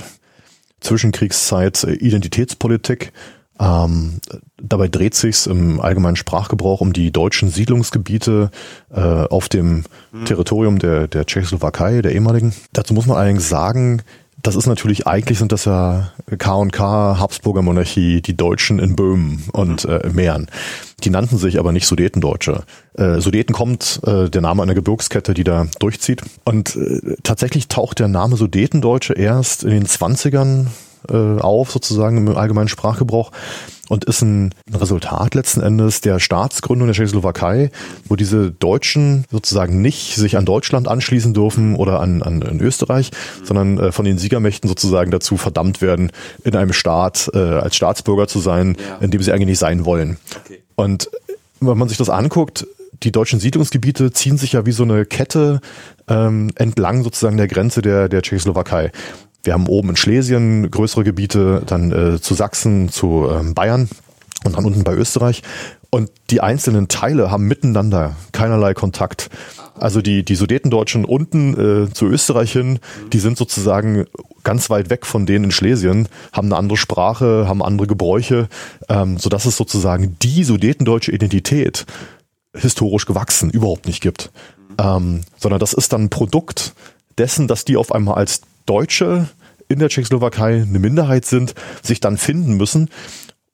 Zwischenkriegszeit 0.82 1.86
äh, 1.86 1.94
Identitätspolitik. 1.94 3.14
Ähm, 3.60 4.20
dabei 4.58 4.88
dreht 4.88 5.16
sich 5.16 5.46
im 5.48 5.82
allgemeinen 5.82 6.16
Sprachgebrauch 6.16 6.82
um 6.82 6.94
die 6.94 7.12
deutschen 7.12 7.50
Siedlungsgebiete 7.50 8.52
äh, 8.94 9.00
auf 9.00 9.50
dem 9.50 9.84
mhm. 10.12 10.26
Territorium 10.26 10.80
der, 10.80 11.08
der 11.08 11.26
Tschechoslowakei, 11.26 12.02
der 12.02 12.14
ehemaligen. 12.14 12.54
Dazu 12.72 12.94
muss 12.94 13.06
man 13.06 13.18
allerdings 13.18 13.50
sagen, 13.50 14.02
das 14.42 14.56
ist 14.56 14.68
natürlich, 14.68 15.06
eigentlich 15.06 15.38
sind 15.38 15.52
das 15.52 15.66
ja 15.66 16.14
K&K, 16.38 17.20
Habsburger 17.20 17.62
Monarchie, 17.62 18.22
die 18.22 18.38
Deutschen 18.38 18.80
in 18.80 18.96
Böhmen 18.96 19.44
und 19.52 19.86
mhm. 19.86 19.92
äh, 19.92 20.10
Mähren. 20.10 20.48
Die 21.04 21.10
nannten 21.10 21.38
sich 21.38 21.60
aber 21.60 21.74
nicht 21.74 21.88
Sudetendeutsche. 21.88 22.64
Äh, 22.94 23.20
Sudeten 23.20 23.54
kommt 23.54 24.00
äh, 24.06 24.30
der 24.30 24.42
Name 24.42 24.64
einer 24.64 24.76
Gebirgskette, 24.76 25.34
die 25.34 25.44
da 25.44 25.68
durchzieht. 25.80 26.22
Und 26.46 26.76
äh, 26.76 27.16
tatsächlich 27.24 27.68
taucht 27.68 28.00
der 28.00 28.08
Name 28.08 28.38
Sudetendeutsche 28.38 29.14
erst 29.14 29.64
in 29.64 29.72
den 29.72 29.86
Zwanzigern 29.86 30.68
äh, 31.10 31.40
auf, 31.40 31.72
sozusagen 31.72 32.18
im 32.18 32.36
allgemeinen 32.36 32.68
Sprachgebrauch 32.68 33.32
und 33.90 34.06
ist 34.06 34.22
ein 34.22 34.54
Resultat 34.72 35.36
letzten 35.36 35.62
Endes 35.62 36.00
der 36.02 36.20
Staatsgründung 36.20 36.88
der 36.88 36.96
Tschechoslowakei, 36.96 37.72
wo 38.08 38.16
diese 38.16 38.52
Deutschen 38.52 39.26
sozusagen 39.32 39.82
nicht 39.82 40.16
sich 40.16 40.38
an 40.38 40.46
Deutschland 40.46 40.88
anschließen 40.88 41.34
dürfen 41.34 41.76
oder 41.76 42.00
an, 42.00 42.22
an, 42.22 42.44
an 42.44 42.60
Österreich, 42.62 43.12
sondern 43.44 43.80
äh, 43.80 43.92
von 43.92 44.06
den 44.06 44.18
Siegermächten 44.18 44.70
sozusagen 44.70 45.12
dazu 45.12 45.38
verdammt 45.38 45.82
werden, 45.82 46.12
in 46.44 46.56
einem 46.56 46.74
Staat 46.74 47.32
äh, 47.34 47.40
als 47.40 47.76
Staatsbürger 47.76 48.28
zu 48.28 48.40
sein, 48.40 48.78
ja. 48.80 48.98
in 48.98 49.12
dem 49.12 49.22
sie 49.22 49.32
eigentlich 49.32 49.48
nicht 49.48 49.60
sein 49.60 49.86
wollen. 49.86 50.18
Okay. 50.46 50.62
Und 50.76 51.10
wenn 51.60 51.78
man 51.78 51.90
sich 51.90 51.98
das 51.98 52.10
anguckt, 52.10 52.68
die 53.04 53.12
deutschen 53.12 53.40
Siedlungsgebiete 53.40 54.12
ziehen 54.12 54.38
sich 54.38 54.54
ja 54.54 54.66
wie 54.66 54.72
so 54.72 54.84
eine 54.84 55.06
Kette 55.06 55.62
ähm, 56.08 56.52
entlang 56.56 57.04
sozusagen 57.04 57.38
der 57.38 57.48
Grenze 57.48 57.82
der, 57.82 58.10
der 58.10 58.22
Tschechoslowakei. 58.22 58.92
Wir 59.44 59.54
haben 59.54 59.68
oben 59.68 59.90
in 59.90 59.96
Schlesien 59.96 60.70
größere 60.70 61.04
Gebiete, 61.04 61.64
dann 61.66 61.92
äh, 61.92 62.22
zu 62.22 62.34
Sachsen, 62.34 62.90
zu 62.90 63.30
ähm, 63.32 63.54
Bayern 63.54 63.90
und 64.44 64.56
dann 64.56 64.66
unten 64.66 64.84
bei 64.84 64.94
Österreich. 64.94 65.44
Und 65.92 66.12
die 66.30 66.42
einzelnen 66.42 66.88
Teile 66.88 67.32
haben 67.32 67.48
miteinander 67.48 68.16
keinerlei 68.32 68.74
Kontakt. 68.74 69.30
Also 69.74 70.02
die, 70.02 70.24
die 70.24 70.36
Sudetendeutschen 70.36 71.06
unten 71.06 71.88
äh, 71.88 71.94
zu 71.94 72.06
Österreich 72.06 72.52
hin, 72.52 72.80
die 73.12 73.20
sind 73.20 73.38
sozusagen 73.38 74.06
ganz 74.44 74.70
weit 74.70 74.90
weg 74.90 75.06
von 75.06 75.26
denen 75.26 75.46
in 75.46 75.52
Schlesien, 75.52 76.08
haben 76.32 76.48
eine 76.48 76.58
andere 76.58 76.78
Sprache, 76.78 77.46
haben 77.48 77.64
andere 77.64 77.88
Gebräuche, 77.88 78.50
ähm, 78.88 79.18
sodass 79.18 79.46
es 79.46 79.58
sozusagen 79.58 80.18
die 80.22 80.44
sudetendeutsche 80.44 81.12
Identität 81.12 81.86
historisch 82.56 83.06
gewachsen 83.06 83.50
überhaupt 83.50 83.88
nicht 83.88 84.02
gibt. 84.02 84.32
Ähm, 84.78 85.22
sondern 85.38 85.60
das 85.60 85.74
ist 85.74 85.94
dann 85.94 86.04
ein 86.04 86.10
Produkt 86.10 86.74
dessen, 87.18 87.48
dass 87.48 87.66
die 87.66 87.78
auf 87.78 87.92
einmal 87.92 88.16
als 88.16 88.42
Deutsche 88.70 89.28
in 89.68 89.80
der 89.80 89.90
Tschechoslowakei 89.90 90.62
eine 90.62 90.80
Minderheit 90.80 91.26
sind, 91.26 91.56
sich 91.82 92.00
dann 92.00 92.18
finden 92.18 92.56
müssen 92.56 92.90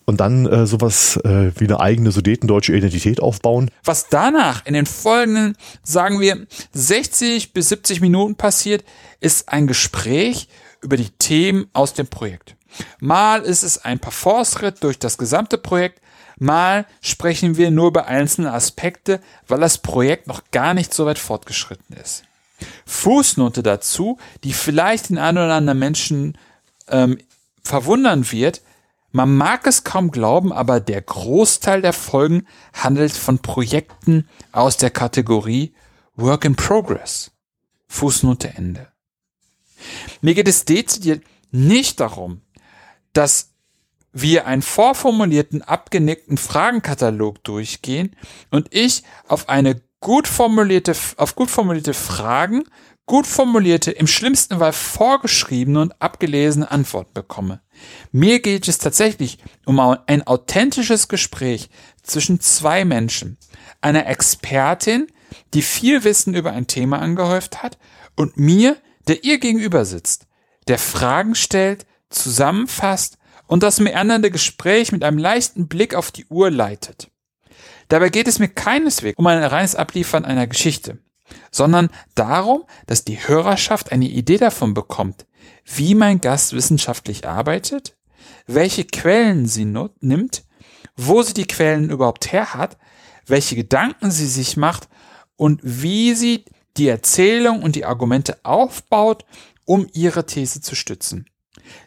und 0.06 0.20
dann 0.20 0.46
äh, 0.46 0.66
sowas 0.66 1.18
äh, 1.24 1.52
wie 1.60 1.66
eine 1.66 1.80
eigene 1.80 2.12
sudetendeutsche 2.12 2.76
Identität 2.76 3.20
aufbauen. 3.20 3.72
Was 3.84 4.08
danach 4.10 4.66
in 4.66 4.74
den 4.74 4.86
folgenden, 4.86 5.56
sagen 5.84 6.20
wir, 6.20 6.46
60 6.74 7.54
bis 7.54 7.70
70 7.70 8.02
Minuten 8.02 8.36
passiert, 8.36 8.84
ist 9.20 9.50
ein 9.50 9.68
Gespräch 9.68 10.48
über 10.82 10.98
die 10.98 11.10
Themen 11.10 11.68
aus 11.74 11.94
dem 11.94 12.08
Projekt. 12.08 12.56
Mal 13.00 13.42
ist 13.42 13.64
es 13.64 13.84
ein 13.84 14.00
Parforce-Ritt 14.00 14.84
durch 14.84 15.00
das 15.00 15.18
gesamte 15.18 15.58
Projekt, 15.58 16.02
mal 16.38 16.86
sprechen 17.02 17.56
wir 17.56 17.72
nur 17.72 17.88
über 17.88 18.08
einzelne 18.08 18.52
Aspekte, 18.54 19.22
weil 19.48 19.62
das 19.62 19.78
Projekt 19.78 20.28
noch 20.28 20.42
gar 20.52 20.74
nicht 20.74 20.94
so 20.94 21.06
weit 21.06 21.20
fortgeschritten 21.20 21.96
ist. 21.96 22.24
Fußnote 22.86 23.64
dazu, 23.64 24.18
die 24.44 24.54
vielleicht 24.54 25.10
den 25.10 25.18
einen 25.18 25.38
oder 25.38 25.54
anderen 25.54 25.80
Menschen 25.80 26.38
ähm, 26.88 27.18
verwundern 27.64 28.32
wird. 28.32 28.62
Man 29.12 29.36
mag 29.36 29.66
es 29.66 29.84
kaum 29.84 30.12
glauben, 30.12 30.52
aber 30.52 30.80
der 30.80 31.02
Großteil 31.02 31.82
der 31.82 31.94
Folgen 31.94 32.48
handelt 32.74 33.14
von 33.14 33.40
Projekten 33.40 34.28
aus 34.52 34.78
der 34.78 34.90
Kategorie 34.90 35.74
Work 36.16 36.46
in 36.46 36.56
Progress. 36.56 37.32
Fußnote 37.88 38.50
Ende. 38.56 38.88
Mir 40.22 40.34
geht 40.34 40.48
es 40.48 40.66
dezidiert 40.66 41.24
nicht 41.52 42.00
darum, 42.00 42.42
dass 43.14 43.52
wir 44.12 44.48
einen 44.48 44.62
vorformulierten, 44.62 45.62
abgenickten 45.62 46.38
Fragenkatalog 46.38 47.44
durchgehen 47.44 48.16
und 48.50 48.74
ich 48.74 49.04
auf 49.28 49.50
eine 49.50 49.82
gut 50.00 50.28
formulierte, 50.28 50.96
auf 51.18 51.36
gut 51.36 51.50
formulierte 51.50 51.94
Fragen, 51.94 52.64
gut 53.06 53.28
formulierte, 53.28 53.92
im 53.92 54.08
schlimmsten 54.08 54.60
Fall 54.60 54.74
vorgeschriebene 54.74 55.80
und 55.80 56.02
abgelesene 56.02 56.70
Antworten 56.70 57.14
bekomme. 57.14 57.62
Mir 58.12 58.40
geht 58.40 58.68
es 58.68 58.78
tatsächlich 58.78 59.40
um 59.66 59.80
ein 59.80 60.26
authentisches 60.26 61.08
Gespräch 61.08 61.70
zwischen 62.02 62.40
zwei 62.40 62.86
Menschen, 62.86 63.38
einer 63.82 64.08
Expertin, 64.08 65.08
die 65.54 65.62
viel 65.62 66.04
Wissen 66.04 66.34
über 66.34 66.52
ein 66.52 66.68
Thema 66.68 67.00
angehäuft 67.00 67.62
hat, 67.62 67.78
und 68.16 68.38
mir, 68.38 68.78
der 69.08 69.24
ihr 69.24 69.40
gegenüber 69.40 69.86
sitzt, 69.86 70.28
der 70.68 70.80
Fragen 70.80 71.36
stellt, 71.36 71.86
zusammenfasst 72.10 73.18
und 73.48 73.62
das 73.62 73.80
meandernde 73.80 74.32
Gespräch 74.32 74.92
mit 74.92 75.04
einem 75.04 75.18
leichten 75.18 75.68
Blick 75.68 75.94
auf 75.94 76.12
die 76.12 76.26
Uhr 76.26 76.50
leitet. 76.50 77.12
Dabei 77.88 78.10
geht 78.10 78.28
es 78.28 78.40
mir 78.40 78.48
keineswegs 78.48 79.18
um 79.18 79.28
ein 79.28 79.44
reines 79.44 79.76
Abliefern 79.76 80.26
einer 80.26 80.48
Geschichte, 80.48 81.00
sondern 81.52 81.90
darum, 82.16 82.64
dass 82.88 83.06
die 83.06 83.28
Hörerschaft 83.28 83.92
eine 83.92 84.08
Idee 84.08 84.38
davon 84.38 84.74
bekommt, 84.74 85.26
wie 85.66 85.96
mein 85.96 86.22
Gast 86.22 86.54
wissenschaftlich 86.54 87.28
arbeitet, 87.28 87.96
welche 88.48 88.86
Quellen 88.86 89.46
sie 89.46 89.66
nimmt, 89.66 90.44
wo 90.96 91.22
sie 91.22 91.34
die 91.34 91.48
Quellen 91.48 91.90
überhaupt 91.90 92.32
her 92.32 92.54
hat, 92.54 92.78
welche 93.28 93.56
Gedanken 93.56 94.12
sie 94.12 94.28
sich 94.28 94.58
macht 94.58 94.88
und 95.36 95.60
wie 95.64 96.14
sie 96.14 96.46
die 96.78 96.88
Erzählung 96.88 97.64
und 97.64 97.76
die 97.76 97.86
Argumente 97.86 98.38
aufbaut, 98.44 99.26
um 99.66 99.88
ihre 99.94 100.26
These 100.26 100.62
zu 100.62 100.76
stützen. 100.76 101.26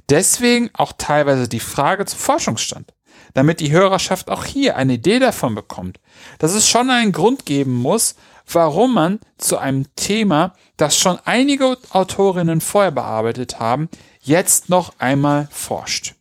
Deswegen 0.09 0.71
auch 0.73 0.93
teilweise 0.97 1.49
die 1.49 1.61
Frage 1.61 2.05
zum 2.07 2.19
Forschungsstand 2.19 2.93
damit 3.35 3.61
die 3.61 3.71
Hörerschaft 3.71 4.31
auch 4.31 4.45
hier 4.45 4.77
eine 4.77 4.95
Idee 4.95 5.19
davon 5.19 5.55
bekommt, 5.55 6.01
dass 6.39 6.55
es 6.55 6.69
schon 6.69 6.91
einen 6.91 7.13
Grund 7.13 7.47
geben 7.47 7.75
muss, 7.75 8.17
warum 8.51 8.95
man 8.95 9.21
zu 9.37 9.59
einem 9.59 9.87
Thema, 9.97 10.55
das 10.77 10.97
schon 10.97 11.19
einige 11.25 11.77
Autorinnen 11.91 12.61
vorher 12.61 12.93
bearbeitet 12.93 13.61
haben, 13.61 13.89
jetzt 14.21 14.69
noch 14.69 14.99
einmal 14.99 15.49
forscht. 15.51 16.15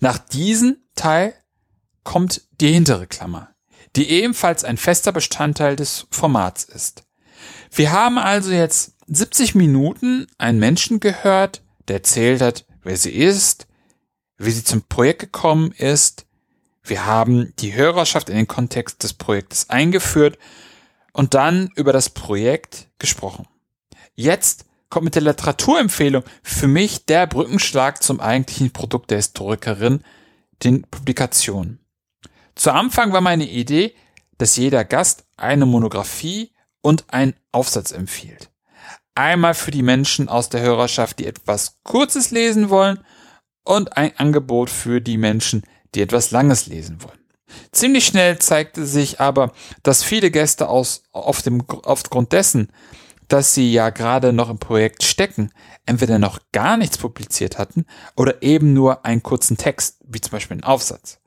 Nach 0.00 0.18
diesem 0.18 0.76
Teil 0.94 1.34
kommt 2.04 2.42
die 2.60 2.72
hintere 2.72 3.06
Klammer, 3.06 3.50
die 3.96 4.08
ebenfalls 4.08 4.64
ein 4.64 4.76
fester 4.76 5.12
Bestandteil 5.12 5.76
des 5.76 6.06
Formats 6.10 6.64
ist. 6.64 7.04
Wir 7.70 7.92
haben 7.92 8.18
also 8.18 8.50
jetzt 8.50 8.94
70 9.08 9.54
Minuten 9.54 10.26
einen 10.38 10.58
Menschen 10.58 11.00
gehört, 11.00 11.62
der 11.88 11.96
erzählt 11.96 12.40
hat, 12.40 12.66
wer 12.82 12.96
sie 12.96 13.12
ist, 13.12 13.67
wie 14.38 14.52
sie 14.52 14.64
zum 14.64 14.82
Projekt 14.82 15.20
gekommen 15.20 15.72
ist. 15.72 16.26
Wir 16.82 17.04
haben 17.04 17.52
die 17.58 17.74
Hörerschaft 17.74 18.30
in 18.30 18.36
den 18.36 18.48
Kontext 18.48 19.02
des 19.02 19.12
Projektes 19.12 19.68
eingeführt 19.68 20.38
und 21.12 21.34
dann 21.34 21.70
über 21.74 21.92
das 21.92 22.08
Projekt 22.08 22.88
gesprochen. 22.98 23.46
Jetzt 24.14 24.64
kommt 24.88 25.04
mit 25.04 25.14
der 25.16 25.22
Literaturempfehlung 25.22 26.22
für 26.42 26.68
mich 26.68 27.04
der 27.04 27.26
Brückenschlag 27.26 28.02
zum 28.02 28.20
eigentlichen 28.20 28.72
Produkt 28.72 29.10
der 29.10 29.18
Historikerin, 29.18 30.02
den 30.64 30.82
Publikationen. 30.82 31.80
Zu 32.54 32.72
Anfang 32.72 33.12
war 33.12 33.20
meine 33.20 33.46
Idee, 33.46 33.94
dass 34.38 34.56
jeder 34.56 34.84
Gast 34.84 35.24
eine 35.36 35.66
Monographie 35.66 36.52
und 36.80 37.04
einen 37.12 37.34
Aufsatz 37.52 37.92
empfiehlt. 37.92 38.50
Einmal 39.14 39.54
für 39.54 39.72
die 39.72 39.82
Menschen 39.82 40.28
aus 40.28 40.48
der 40.48 40.60
Hörerschaft, 40.60 41.18
die 41.18 41.26
etwas 41.26 41.78
Kurzes 41.82 42.30
lesen 42.30 42.70
wollen 42.70 43.04
und 43.68 43.96
ein 43.98 44.16
Angebot 44.16 44.70
für 44.70 45.00
die 45.00 45.18
Menschen, 45.18 45.62
die 45.94 46.00
etwas 46.00 46.30
Langes 46.30 46.66
lesen 46.66 47.02
wollen. 47.02 47.18
Ziemlich 47.70 48.06
schnell 48.06 48.38
zeigte 48.38 48.86
sich 48.86 49.20
aber, 49.20 49.52
dass 49.82 50.02
viele 50.02 50.30
Gäste 50.30 50.68
aus, 50.68 51.02
auf 51.12 51.42
dem, 51.42 51.64
aufgrund 51.84 52.32
dessen, 52.32 52.72
dass 53.28 53.52
sie 53.52 53.70
ja 53.70 53.90
gerade 53.90 54.32
noch 54.32 54.48
im 54.48 54.58
Projekt 54.58 55.02
stecken, 55.02 55.50
entweder 55.84 56.18
noch 56.18 56.38
gar 56.52 56.78
nichts 56.78 56.96
publiziert 56.96 57.58
hatten 57.58 57.84
oder 58.16 58.42
eben 58.42 58.72
nur 58.72 59.04
einen 59.04 59.22
kurzen 59.22 59.58
Text, 59.58 59.98
wie 60.06 60.20
zum 60.20 60.32
Beispiel 60.32 60.54
einen 60.54 60.64
Aufsatz. 60.64 61.18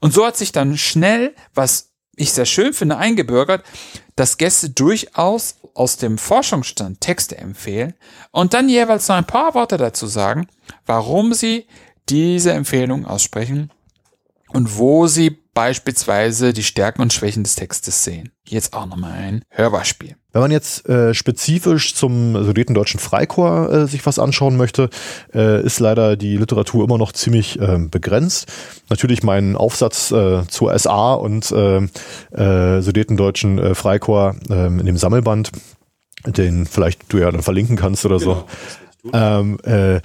Und 0.00 0.14
so 0.14 0.24
hat 0.24 0.38
sich 0.38 0.52
dann 0.52 0.78
schnell, 0.78 1.34
was 1.54 1.90
ich 2.16 2.32
sehr 2.32 2.46
schön 2.46 2.72
finde, 2.72 2.96
eingebürgert, 2.96 3.62
dass 4.16 4.38
Gäste 4.38 4.70
durchaus 4.70 5.56
aus 5.74 5.96
dem 5.96 6.18
Forschungsstand 6.18 7.00
Texte 7.00 7.38
empfehlen 7.38 7.94
und 8.32 8.54
dann 8.54 8.68
jeweils 8.68 9.08
noch 9.08 9.16
ein 9.16 9.26
paar 9.26 9.54
Worte 9.54 9.76
dazu 9.76 10.06
sagen, 10.06 10.48
warum 10.86 11.32
sie 11.32 11.66
diese 12.10 12.52
Empfehlung 12.52 13.06
aussprechen 13.06 13.70
und 14.48 14.78
wo 14.78 15.06
sie 15.06 15.38
beispielsweise 15.54 16.52
die 16.52 16.62
Stärken 16.62 17.02
und 17.02 17.12
Schwächen 17.12 17.42
des 17.42 17.54
Textes 17.54 18.04
sehen. 18.04 18.30
Jetzt 18.46 18.72
auch 18.72 18.86
nochmal 18.86 19.12
ein 19.12 19.42
Hörbeispiel. 19.48 20.16
Wenn 20.32 20.42
man 20.42 20.50
jetzt 20.52 20.88
äh, 20.88 21.12
spezifisch 21.12 21.94
zum 21.94 22.44
Sudetendeutschen 22.44 23.00
Freikorps 23.00 23.72
äh, 23.72 23.86
sich 23.86 24.06
was 24.06 24.18
anschauen 24.18 24.56
möchte, 24.56 24.90
äh, 25.34 25.62
ist 25.64 25.80
leider 25.80 26.16
die 26.16 26.36
Literatur 26.36 26.84
immer 26.84 26.98
noch 26.98 27.12
ziemlich 27.12 27.60
äh, 27.60 27.78
begrenzt. 27.78 28.46
Natürlich 28.88 29.24
mein 29.24 29.56
Aufsatz 29.56 30.12
äh, 30.12 30.46
zur 30.46 30.78
SA 30.78 31.14
und 31.14 31.50
äh, 31.50 31.78
äh, 32.32 32.80
Sudetendeutschen 32.80 33.58
äh, 33.58 33.74
Freikorps 33.74 34.38
äh, 34.50 34.66
in 34.66 34.86
dem 34.86 34.96
Sammelband, 34.96 35.50
den 36.26 36.66
vielleicht 36.66 37.12
du 37.12 37.18
ja 37.18 37.30
dann 37.32 37.42
verlinken 37.42 37.76
kannst 37.76 38.04
oder 38.06 38.18
genau, 38.18 38.46
so. 39.02 39.10
Ähm, 39.12 39.58
äh, 39.64 40.00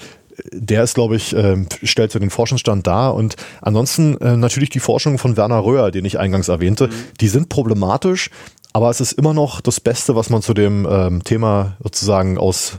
der 0.51 0.83
ist, 0.83 0.95
glaube 0.95 1.15
ich, 1.15 1.35
äh, 1.35 1.65
stellt 1.83 2.11
so 2.11 2.19
den 2.19 2.29
Forschungsstand 2.29 2.87
dar. 2.87 3.15
Und 3.15 3.35
ansonsten 3.61 4.17
äh, 4.21 4.37
natürlich 4.37 4.69
die 4.69 4.79
Forschung 4.79 5.17
von 5.17 5.37
Werner 5.37 5.63
Röhr, 5.63 5.91
den 5.91 6.05
ich 6.05 6.19
eingangs 6.19 6.47
erwähnte, 6.47 6.87
mhm. 6.87 6.93
die 7.21 7.27
sind 7.27 7.49
problematisch, 7.49 8.29
aber 8.73 8.89
es 8.89 8.99
ist 8.99 9.13
immer 9.13 9.33
noch 9.33 9.61
das 9.61 9.79
Beste, 9.79 10.15
was 10.15 10.29
man 10.29 10.41
zu 10.41 10.53
dem 10.53 10.85
ähm, 10.89 11.23
Thema 11.23 11.77
sozusagen 11.81 12.37
aus 12.37 12.77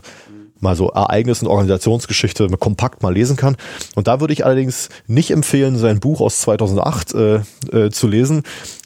mal 0.59 0.75
so 0.75 0.89
Ereignis- 0.89 1.41
und 1.41 1.47
Organisationsgeschichte 1.47 2.47
kompakt 2.57 3.03
mal 3.03 3.13
lesen 3.13 3.35
kann. 3.35 3.57
Und 3.95 4.07
da 4.07 4.19
würde 4.19 4.33
ich 4.33 4.45
allerdings 4.45 4.89
nicht 5.07 5.31
empfehlen, 5.31 5.77
sein 5.77 5.99
Buch 5.99 6.21
aus 6.21 6.39
2008 6.41 7.13
äh, 7.13 7.35
äh, 7.71 7.89
zu 7.91 8.07
lesen, 8.07 8.43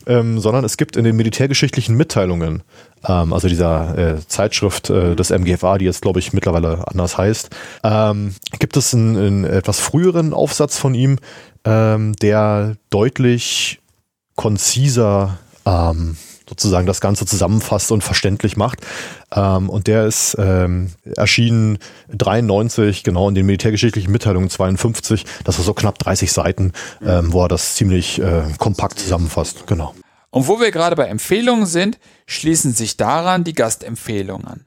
ähm, 0.08 0.40
sondern 0.40 0.64
es 0.64 0.78
gibt 0.78 0.96
in 0.96 1.04
den 1.04 1.16
militärgeschichtlichen 1.16 1.96
Mitteilungen, 1.96 2.64
ähm, 3.08 3.34
also 3.34 3.48
dieser 3.48 3.98
äh, 3.98 4.28
Zeitschrift 4.28 4.90
äh, 4.90 5.16
des 5.16 5.30
MGFA, 5.30 5.78
die 5.78 5.86
jetzt 5.86 6.02
glaube 6.02 6.20
ich 6.20 6.34
mittlerweile 6.34 6.88
anders 6.88 7.18
heißt, 7.18 7.50
ähm, 7.84 8.36
gibt 8.60 8.78
es 8.78 8.94
einen, 8.94 9.18
einen, 9.18 9.44
etwas 9.44 9.80
früheren 9.80 10.34
Aufsatz 10.34 10.78
von 10.78 10.94
ihm, 10.94 11.18
ähm, 11.66 12.14
der 12.22 12.76
deutlich 12.90 13.80
konziser 14.36 15.40
ähm, 15.66 16.18
sozusagen 16.52 16.86
das 16.86 17.00
Ganze 17.00 17.26
zusammenfasst 17.26 17.94
und 17.94 18.04
verständlich 18.04 18.58
macht. 18.58 18.82
Ähm, 19.34 19.70
und 19.70 19.88
der 19.88 20.06
ist 20.06 20.36
ähm, 20.38 20.92
erschienen 21.16 21.80
93, 22.10 23.04
genau 23.04 23.30
in 23.30 23.36
den 23.36 23.46
militärgeschichtlichen 23.46 24.12
Mitteilungen 24.12 24.50
52. 24.50 25.26
Das 25.46 25.58
war 25.58 25.64
so 25.64 25.74
knapp 25.74 25.98
30 26.00 26.32
Seiten, 26.32 26.74
ähm, 27.02 27.32
wo 27.32 27.44
er 27.44 27.48
das 27.48 27.76
ziemlich 27.76 28.22
äh, 28.22 28.44
kompakt 28.58 29.00
zusammenfasst. 29.00 29.66
Genau. 29.66 29.96
Und 30.30 30.48
wo 30.50 30.60
wir 30.60 30.72
gerade 30.72 30.98
bei 30.98 31.06
Empfehlungen 31.06 31.66
sind, 31.66 32.00
schließen 32.28 32.74
sich 32.74 32.98
daran 32.98 33.46
die 33.46 33.54
Gastempfehlungen 33.54 34.48
an. 34.48 34.66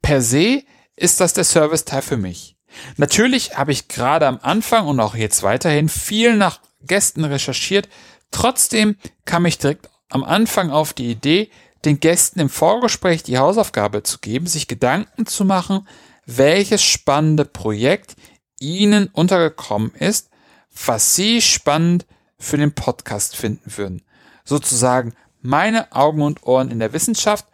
Per 0.00 0.22
se 0.22 0.62
ist 0.96 1.20
das 1.20 1.34
der 1.34 1.44
Serviceteil 1.44 2.00
für 2.00 2.16
mich. 2.16 2.56
Natürlich 2.96 3.58
habe 3.58 3.72
ich 3.72 3.88
gerade 3.88 4.26
am 4.26 4.38
Anfang 4.40 4.86
und 4.86 5.00
auch 5.00 5.14
jetzt 5.14 5.42
weiterhin 5.42 5.90
viel 5.90 6.36
nach 6.36 6.60
Gästen 6.82 7.24
recherchiert. 7.24 7.88
Trotzdem 8.30 8.96
kam 9.26 9.44
ich 9.44 9.58
direkt 9.58 9.90
am 10.08 10.24
Anfang 10.24 10.70
auf 10.70 10.92
die 10.92 11.10
Idee, 11.10 11.50
den 11.84 12.00
Gästen 12.00 12.40
im 12.40 12.48
Vorgespräch 12.48 13.22
die 13.22 13.38
Hausaufgabe 13.38 14.02
zu 14.02 14.18
geben, 14.18 14.46
sich 14.46 14.68
Gedanken 14.68 15.26
zu 15.26 15.44
machen, 15.44 15.86
welches 16.26 16.82
spannende 16.82 17.44
Projekt 17.44 18.16
ihnen 18.58 19.08
untergekommen 19.08 19.92
ist, 19.94 20.30
was 20.84 21.14
sie 21.14 21.40
spannend 21.40 22.06
für 22.38 22.56
den 22.56 22.74
Podcast 22.74 23.36
finden 23.36 23.76
würden. 23.76 24.02
Sozusagen 24.44 25.14
meine 25.40 25.92
Augen 25.92 26.22
und 26.22 26.42
Ohren 26.44 26.70
in 26.70 26.78
der 26.78 26.92
Wissenschaft 26.92 27.46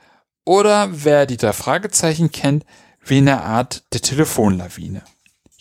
oder 0.44 0.88
wer 0.92 1.26
die 1.26 1.36
drei 1.36 1.52
Fragezeichen 1.52 2.32
kennt, 2.32 2.64
wie 3.04 3.18
eine 3.18 3.42
Art 3.42 3.84
der 3.92 4.00
Telefonlawine. 4.00 5.02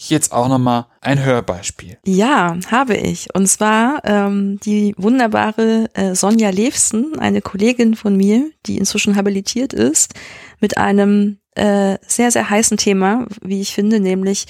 Jetzt 0.10 0.32
auch 0.32 0.48
nochmal 0.48 0.88
ein 1.00 1.24
Hörbeispiel. 1.24 2.00
Ja, 2.06 2.58
habe 2.72 2.96
ich. 2.96 3.28
Und 3.36 3.46
zwar 3.48 4.04
ähm, 4.04 4.60
die 4.60 4.96
wunderbare 4.98 5.90
äh, 5.94 6.16
Sonja 6.16 6.50
Levsten, 6.50 7.20
eine 7.20 7.42
Kollegin 7.42 7.96
von 7.96 8.18
mir, 8.18 8.50
die 8.66 8.80
inzwischen 8.80 9.16
habilitiert 9.16 9.74
ist, 9.74 10.16
mit 10.60 10.80
einem 10.80 11.38
äh, 11.54 12.00
sehr, 12.08 12.32
sehr 12.32 12.50
heißen 12.50 12.78
Thema, 12.78 13.28
wie 13.44 13.62
ich 13.62 13.76
finde, 13.76 14.00
nämlich 14.00 14.48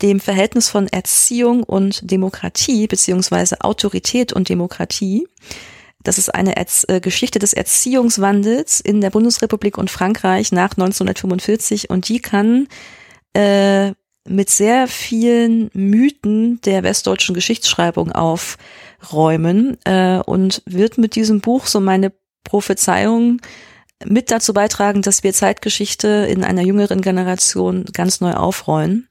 dem 0.00 0.20
Verhältnis 0.20 0.70
von 0.70 0.86
Erziehung 0.88 1.64
und 1.64 2.10
Demokratie, 2.10 2.86
beziehungsweise 2.86 3.60
Autorität 3.60 4.32
und 4.32 4.48
Demokratie. 4.48 5.28
Das 6.02 6.16
ist 6.16 6.34
eine 6.34 6.56
Erz 6.56 6.86
äh, 6.88 7.00
Geschichte 7.00 7.38
des 7.38 7.52
Erziehungswandels 7.52 8.80
in 8.80 9.02
der 9.02 9.10
Bundesrepublik 9.10 9.76
und 9.76 9.90
Frankreich 9.90 10.50
nach 10.50 10.70
1945 10.70 11.90
und 11.90 12.08
die 12.08 12.20
kann 12.20 12.68
äh, 13.34 13.92
mit 14.28 14.50
sehr 14.50 14.88
vielen 14.88 15.70
Mythen 15.72 16.60
der 16.62 16.82
westdeutschen 16.82 17.34
Geschichtsschreibung 17.34 18.12
aufräumen 18.12 19.78
äh, 19.84 20.18
und 20.18 20.62
wird 20.66 20.98
mit 20.98 21.14
diesem 21.14 21.40
Buch 21.40 21.66
so 21.66 21.80
meine 21.80 22.12
Prophezeiung 22.44 23.40
mit 24.04 24.30
dazu 24.30 24.54
beitragen, 24.54 25.02
dass 25.02 25.24
wir 25.24 25.32
Zeitgeschichte 25.32 26.28
in 26.30 26.44
einer 26.44 26.62
jüngeren 26.62 27.00
Generation 27.00 27.84
ganz 27.92 28.20
neu 28.20 28.32
aufrollen. 28.34 29.08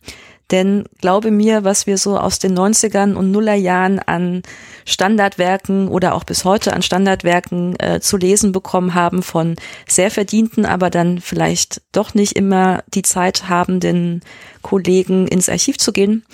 Denn 0.51 0.85
glaube 0.99 1.29
mir, 1.29 1.63
was 1.65 1.87
wir 1.87 1.97
so 1.97 2.17
aus 2.17 2.39
den 2.39 2.57
90ern 2.57 3.15
und 3.15 3.31
Nullerjahren 3.31 3.99
an 3.99 4.43
Standardwerken 4.85 5.89
oder 5.89 6.15
auch 6.15 6.23
bis 6.23 6.45
heute 6.45 6.73
an 6.73 6.81
Standardwerken 6.81 7.77
äh, 7.79 7.99
zu 7.99 8.15
lesen 8.15 8.53
bekommen 8.53 8.93
haben 8.93 9.23
von 9.23 9.55
sehr 9.87 10.09
verdienten, 10.09 10.65
aber 10.65 10.89
dann 10.89 11.19
vielleicht 11.19 11.81
doch 11.91 12.13
nicht 12.13 12.33
immer 12.33 12.83
die 12.93 13.01
Zeit 13.01 13.49
habenden 13.49 14.21
Kollegen 14.61 15.27
ins 15.27 15.49
Archiv 15.49 15.77
zu 15.77 15.91
gehen. 15.91 16.25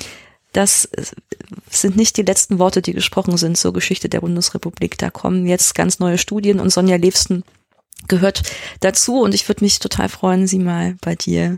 Das 0.51 0.87
sind 1.71 1.97
nicht 1.97 2.15
die 2.17 2.21
letzten 2.21 2.59
Worte, 2.59 2.83
die 2.83 2.93
gesprochen 2.93 3.37
sind 3.37 3.57
zur 3.57 3.73
Geschichte 3.73 4.07
der 4.07 4.21
Bundesrepublik. 4.21 4.99
Da 4.99 5.09
kommen 5.09 5.47
jetzt 5.47 5.73
ganz 5.73 5.97
neue 5.97 6.19
Studien 6.19 6.59
und 6.59 6.69
Sonja 6.69 6.97
Levsten 6.97 7.43
gehört 8.07 8.43
dazu 8.79 9.21
und 9.21 9.33
ich 9.33 9.47
würde 9.47 9.63
mich 9.63 9.79
total 9.79 10.09
freuen, 10.09 10.45
sie 10.45 10.59
mal 10.59 10.95
bei 11.01 11.15
dir 11.15 11.57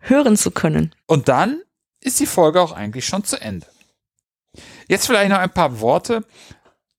hören 0.00 0.36
zu 0.36 0.50
können. 0.50 0.94
Und 1.06 1.28
dann 1.28 1.62
ist 2.04 2.20
die 2.20 2.26
Folge 2.26 2.60
auch 2.60 2.72
eigentlich 2.72 3.06
schon 3.06 3.24
zu 3.24 3.40
Ende. 3.40 3.66
Jetzt 4.86 5.06
vielleicht 5.06 5.30
noch 5.30 5.38
ein 5.38 5.50
paar 5.52 5.80
Worte, 5.80 6.24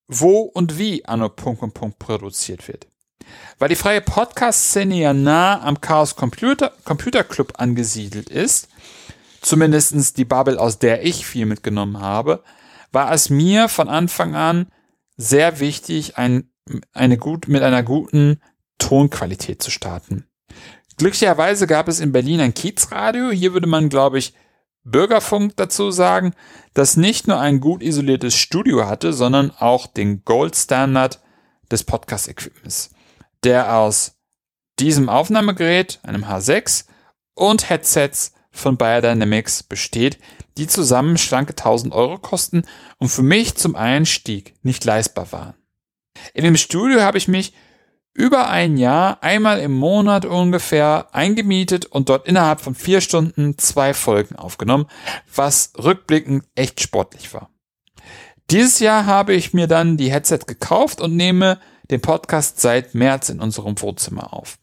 wo 0.07 0.39
und 0.41 0.77
wie 0.77 1.05
Anno 1.05 1.29
Punkt 1.29 1.61
und 1.61 1.73
Punkt 1.73 1.99
produziert 1.99 2.67
wird. 2.67 2.87
Weil 3.57 3.69
die 3.69 3.75
freie 3.75 4.01
Podcast-Szene 4.01 4.95
ja 4.95 5.13
nah 5.13 5.61
am 5.61 5.79
Chaos 5.79 6.15
Computer, 6.15 6.73
Computer 6.83 7.23
Club 7.23 7.53
angesiedelt 7.57 8.29
ist, 8.29 8.67
zumindestens 9.41 10.13
die 10.13 10.25
Bubble, 10.25 10.59
aus 10.59 10.79
der 10.79 11.05
ich 11.05 11.25
viel 11.25 11.45
mitgenommen 11.45 11.99
habe, 11.99 12.43
war 12.91 13.11
es 13.13 13.29
mir 13.29 13.69
von 13.69 13.87
Anfang 13.87 14.35
an 14.35 14.67
sehr 15.17 15.59
wichtig, 15.59 16.17
ein, 16.17 16.51
eine 16.93 17.17
gut, 17.17 17.47
mit 17.47 17.61
einer 17.61 17.83
guten 17.83 18.41
Tonqualität 18.79 19.61
zu 19.61 19.71
starten. 19.71 20.27
Glücklicherweise 20.97 21.67
gab 21.67 21.87
es 21.87 21.99
in 21.99 22.11
Berlin 22.11 22.41
ein 22.41 22.53
Kiezradio. 22.53 23.31
Hier 23.31 23.53
würde 23.53 23.67
man, 23.67 23.89
glaube 23.89 24.17
ich, 24.17 24.33
Bürgerfunk 24.85 25.57
dazu 25.57 25.91
sagen, 25.91 26.33
das 26.73 26.95
nicht 26.95 27.27
nur 27.27 27.39
ein 27.39 27.59
gut 27.59 27.81
isoliertes 27.81 28.35
Studio 28.35 28.87
hatte, 28.87 29.13
sondern 29.13 29.51
auch 29.51 29.87
den 29.87 30.23
Gold 30.23 30.55
Standard 30.55 31.21
des 31.71 31.83
Podcast-Equipments, 31.83 32.91
der 33.43 33.75
aus 33.77 34.15
diesem 34.79 35.09
Aufnahmegerät, 35.09 35.99
einem 36.03 36.25
H6 36.25 36.85
und 37.33 37.69
Headsets 37.69 38.33
von 38.51 38.77
Biodynamics 38.77 39.63
besteht, 39.63 40.19
die 40.57 40.67
zusammen 40.67 41.17
schlanke 41.17 41.51
1000 41.51 41.93
Euro 41.93 42.17
kosten 42.19 42.63
und 42.97 43.09
für 43.09 43.23
mich 43.23 43.55
zum 43.55 43.75
Einstieg 43.75 44.53
nicht 44.63 44.85
leistbar 44.85 45.31
waren. 45.31 45.55
In 46.33 46.43
dem 46.43 46.55
Studio 46.55 47.01
habe 47.01 47.17
ich 47.17 47.27
mich 47.27 47.53
über 48.15 48.49
ein 48.49 48.77
Jahr 48.77 49.21
einmal 49.21 49.59
im 49.59 49.73
Monat 49.73 50.25
ungefähr 50.25 51.09
eingemietet 51.11 51.85
und 51.85 52.07
dort 52.07 52.27
innerhalb 52.27 52.61
von 52.61 52.73
vier 52.73 53.01
Stunden 53.01 53.57
zwei 53.57 53.93
Folgen 53.93 54.37
aufgenommen, 54.37 54.87
was 55.35 55.73
rückblickend 55.77 56.45
echt 56.55 56.79
sportlich 56.79 57.33
war. 57.33 57.49
Dieses 58.49 58.79
Jahr 58.79 59.05
habe 59.05 59.33
ich 59.33 59.53
mir 59.53 59.67
dann 59.67 59.97
die 59.97 60.11
Headset 60.11 60.39
gekauft 60.47 61.01
und 61.01 61.15
nehme 61.17 61.59
den 61.91 62.01
Podcast 62.01 62.61
seit 62.61 62.95
März 62.95 63.27
in 63.29 63.41
unserem 63.41 63.79
Wohnzimmer 63.81 64.33
auf. 64.33 64.57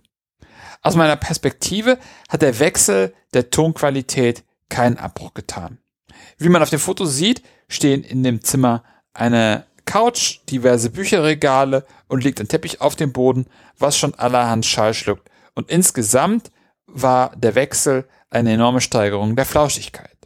Aus 0.81 0.97
meiner 0.97 1.17
Perspektive 1.17 1.99
hat 2.31 2.41
der 2.41 2.59
Wechsel 2.59 3.15
der 3.35 3.51
Tonqualität 3.51 4.45
keinen 4.71 4.97
Abbruch 4.97 5.35
getan. 5.35 5.79
Wie 6.39 6.49
man 6.49 6.63
auf 6.63 6.71
dem 6.71 6.79
Foto 6.79 7.05
sieht, 7.05 7.43
stehen 7.69 8.03
in 8.03 8.23
dem 8.23 8.43
Zimmer 8.43 8.83
eine 9.13 9.67
Couch, 9.85 10.41
diverse 10.51 10.91
Bücherregale 10.91 11.85
und 12.09 12.25
liegt 12.25 12.41
ein 12.41 12.49
Teppich 12.49 12.81
auf 12.81 12.97
dem 12.97 13.13
Boden, 13.13 13.47
was 13.79 13.97
schon 13.97 14.15
allerhand 14.15 14.67
Schall 14.67 14.95
schluckt. 14.95 15.31
Und 15.55 15.71
insgesamt 15.71 16.51
war 16.87 17.35
der 17.37 17.55
Wechsel 17.55 18.09
eine 18.31 18.53
enorme 18.53 18.81
Steigerung 18.81 19.37
der 19.37 19.45
Flauschigkeit. 19.45 20.17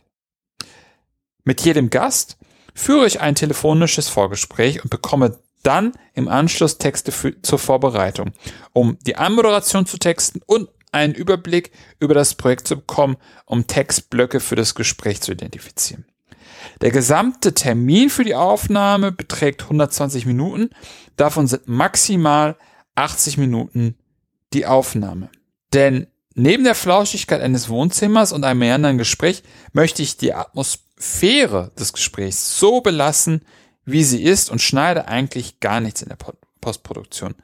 Mit 1.44 1.60
jedem 1.62 1.90
Gast 1.90 2.38
führe 2.74 3.06
ich 3.06 3.20
ein 3.20 3.34
telefonisches 3.34 4.08
Vorgespräch 4.08 4.82
und 4.82 4.90
bekomme 4.90 5.38
dann 5.62 5.92
im 6.14 6.28
Anschluss 6.28 6.78
Texte 6.78 7.10
für, 7.10 7.40
zur 7.42 7.58
Vorbereitung, 7.58 8.32
um 8.72 8.98
die 9.02 9.16
Anmoderation 9.16 9.86
zu 9.86 9.98
texten 9.98 10.40
und 10.46 10.68
einen 10.92 11.14
Überblick 11.14 11.72
über 11.98 12.14
das 12.14 12.34
Projekt 12.34 12.68
zu 12.68 12.76
bekommen, 12.76 13.16
um 13.44 13.66
Textblöcke 13.66 14.40
für 14.40 14.56
das 14.56 14.74
Gespräch 14.74 15.20
zu 15.20 15.32
identifizieren. 15.32 16.04
Der 16.80 16.90
gesamte 16.90 17.54
Termin 17.54 18.10
für 18.10 18.24
die 18.24 18.34
Aufnahme 18.34 19.12
beträgt 19.12 19.62
120 19.62 20.26
Minuten. 20.26 20.70
Davon 21.16 21.46
sind 21.46 21.68
maximal 21.68 22.56
80 22.94 23.38
Minuten 23.38 23.96
die 24.52 24.66
Aufnahme. 24.66 25.30
Denn 25.72 26.06
neben 26.34 26.64
der 26.64 26.74
Flauschigkeit 26.74 27.40
eines 27.40 27.68
Wohnzimmers 27.68 28.32
und 28.32 28.44
einem 28.44 28.60
meandernden 28.60 28.98
Gespräch 28.98 29.42
möchte 29.72 30.02
ich 30.02 30.16
die 30.16 30.34
Atmosphäre 30.34 31.72
des 31.78 31.92
Gesprächs 31.92 32.58
so 32.58 32.80
belassen, 32.80 33.42
wie 33.84 34.04
sie 34.04 34.22
ist 34.22 34.50
und 34.50 34.60
schneide 34.60 35.08
eigentlich 35.08 35.60
gar 35.60 35.80
nichts 35.80 36.02
in 36.02 36.08
der 36.08 36.18
Postproduktion. 36.60 37.36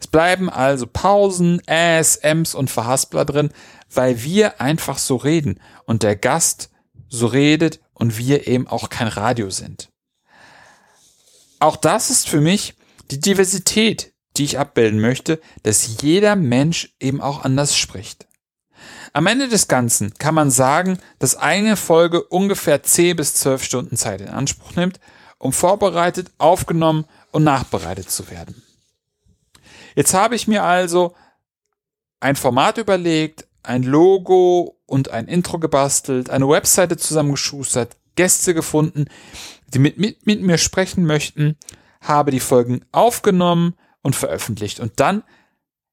Es 0.00 0.06
bleiben 0.06 0.48
also 0.48 0.86
Pausen, 0.86 1.60
Äs, 1.66 2.16
Ms 2.16 2.54
und 2.54 2.70
Verhaspler 2.70 3.24
drin, 3.24 3.50
weil 3.92 4.22
wir 4.22 4.60
einfach 4.60 4.98
so 4.98 5.16
reden 5.16 5.60
und 5.84 6.02
der 6.02 6.16
Gast 6.16 6.69
so 7.10 7.26
redet 7.26 7.80
und 7.92 8.16
wir 8.16 8.46
eben 8.46 8.66
auch 8.66 8.88
kein 8.88 9.08
Radio 9.08 9.50
sind. 9.50 9.90
Auch 11.58 11.76
das 11.76 12.08
ist 12.08 12.28
für 12.28 12.40
mich 12.40 12.74
die 13.10 13.20
Diversität, 13.20 14.14
die 14.36 14.44
ich 14.44 14.58
abbilden 14.58 15.00
möchte, 15.00 15.40
dass 15.62 16.00
jeder 16.00 16.36
Mensch 16.36 16.94
eben 17.00 17.20
auch 17.20 17.44
anders 17.44 17.76
spricht. 17.76 18.26
Am 19.12 19.26
Ende 19.26 19.48
des 19.48 19.68
Ganzen 19.68 20.14
kann 20.14 20.34
man 20.34 20.50
sagen, 20.50 20.98
dass 21.18 21.34
eine 21.34 21.76
Folge 21.76 22.22
ungefähr 22.22 22.82
10 22.82 23.16
bis 23.16 23.34
12 23.34 23.64
Stunden 23.64 23.96
Zeit 23.96 24.20
in 24.20 24.28
Anspruch 24.28 24.76
nimmt, 24.76 25.00
um 25.38 25.52
vorbereitet, 25.52 26.30
aufgenommen 26.38 27.04
und 27.32 27.44
nachbereitet 27.44 28.10
zu 28.10 28.30
werden. 28.30 28.62
Jetzt 29.96 30.14
habe 30.14 30.36
ich 30.36 30.46
mir 30.46 30.62
also 30.62 31.14
ein 32.20 32.36
Format 32.36 32.78
überlegt, 32.78 33.46
ein 33.62 33.82
Logo 33.82 34.78
und 34.86 35.10
ein 35.10 35.28
Intro 35.28 35.58
gebastelt, 35.58 36.30
eine 36.30 36.48
Webseite 36.48 36.96
zusammengeschustert, 36.96 37.96
Gäste 38.16 38.54
gefunden, 38.54 39.06
die 39.68 39.78
mit, 39.78 39.98
mit, 39.98 40.26
mit 40.26 40.42
mir 40.42 40.58
sprechen 40.58 41.04
möchten, 41.06 41.56
habe 42.00 42.30
die 42.30 42.40
Folgen 42.40 42.82
aufgenommen 42.92 43.74
und 44.02 44.16
veröffentlicht. 44.16 44.80
Und 44.80 45.00
dann, 45.00 45.22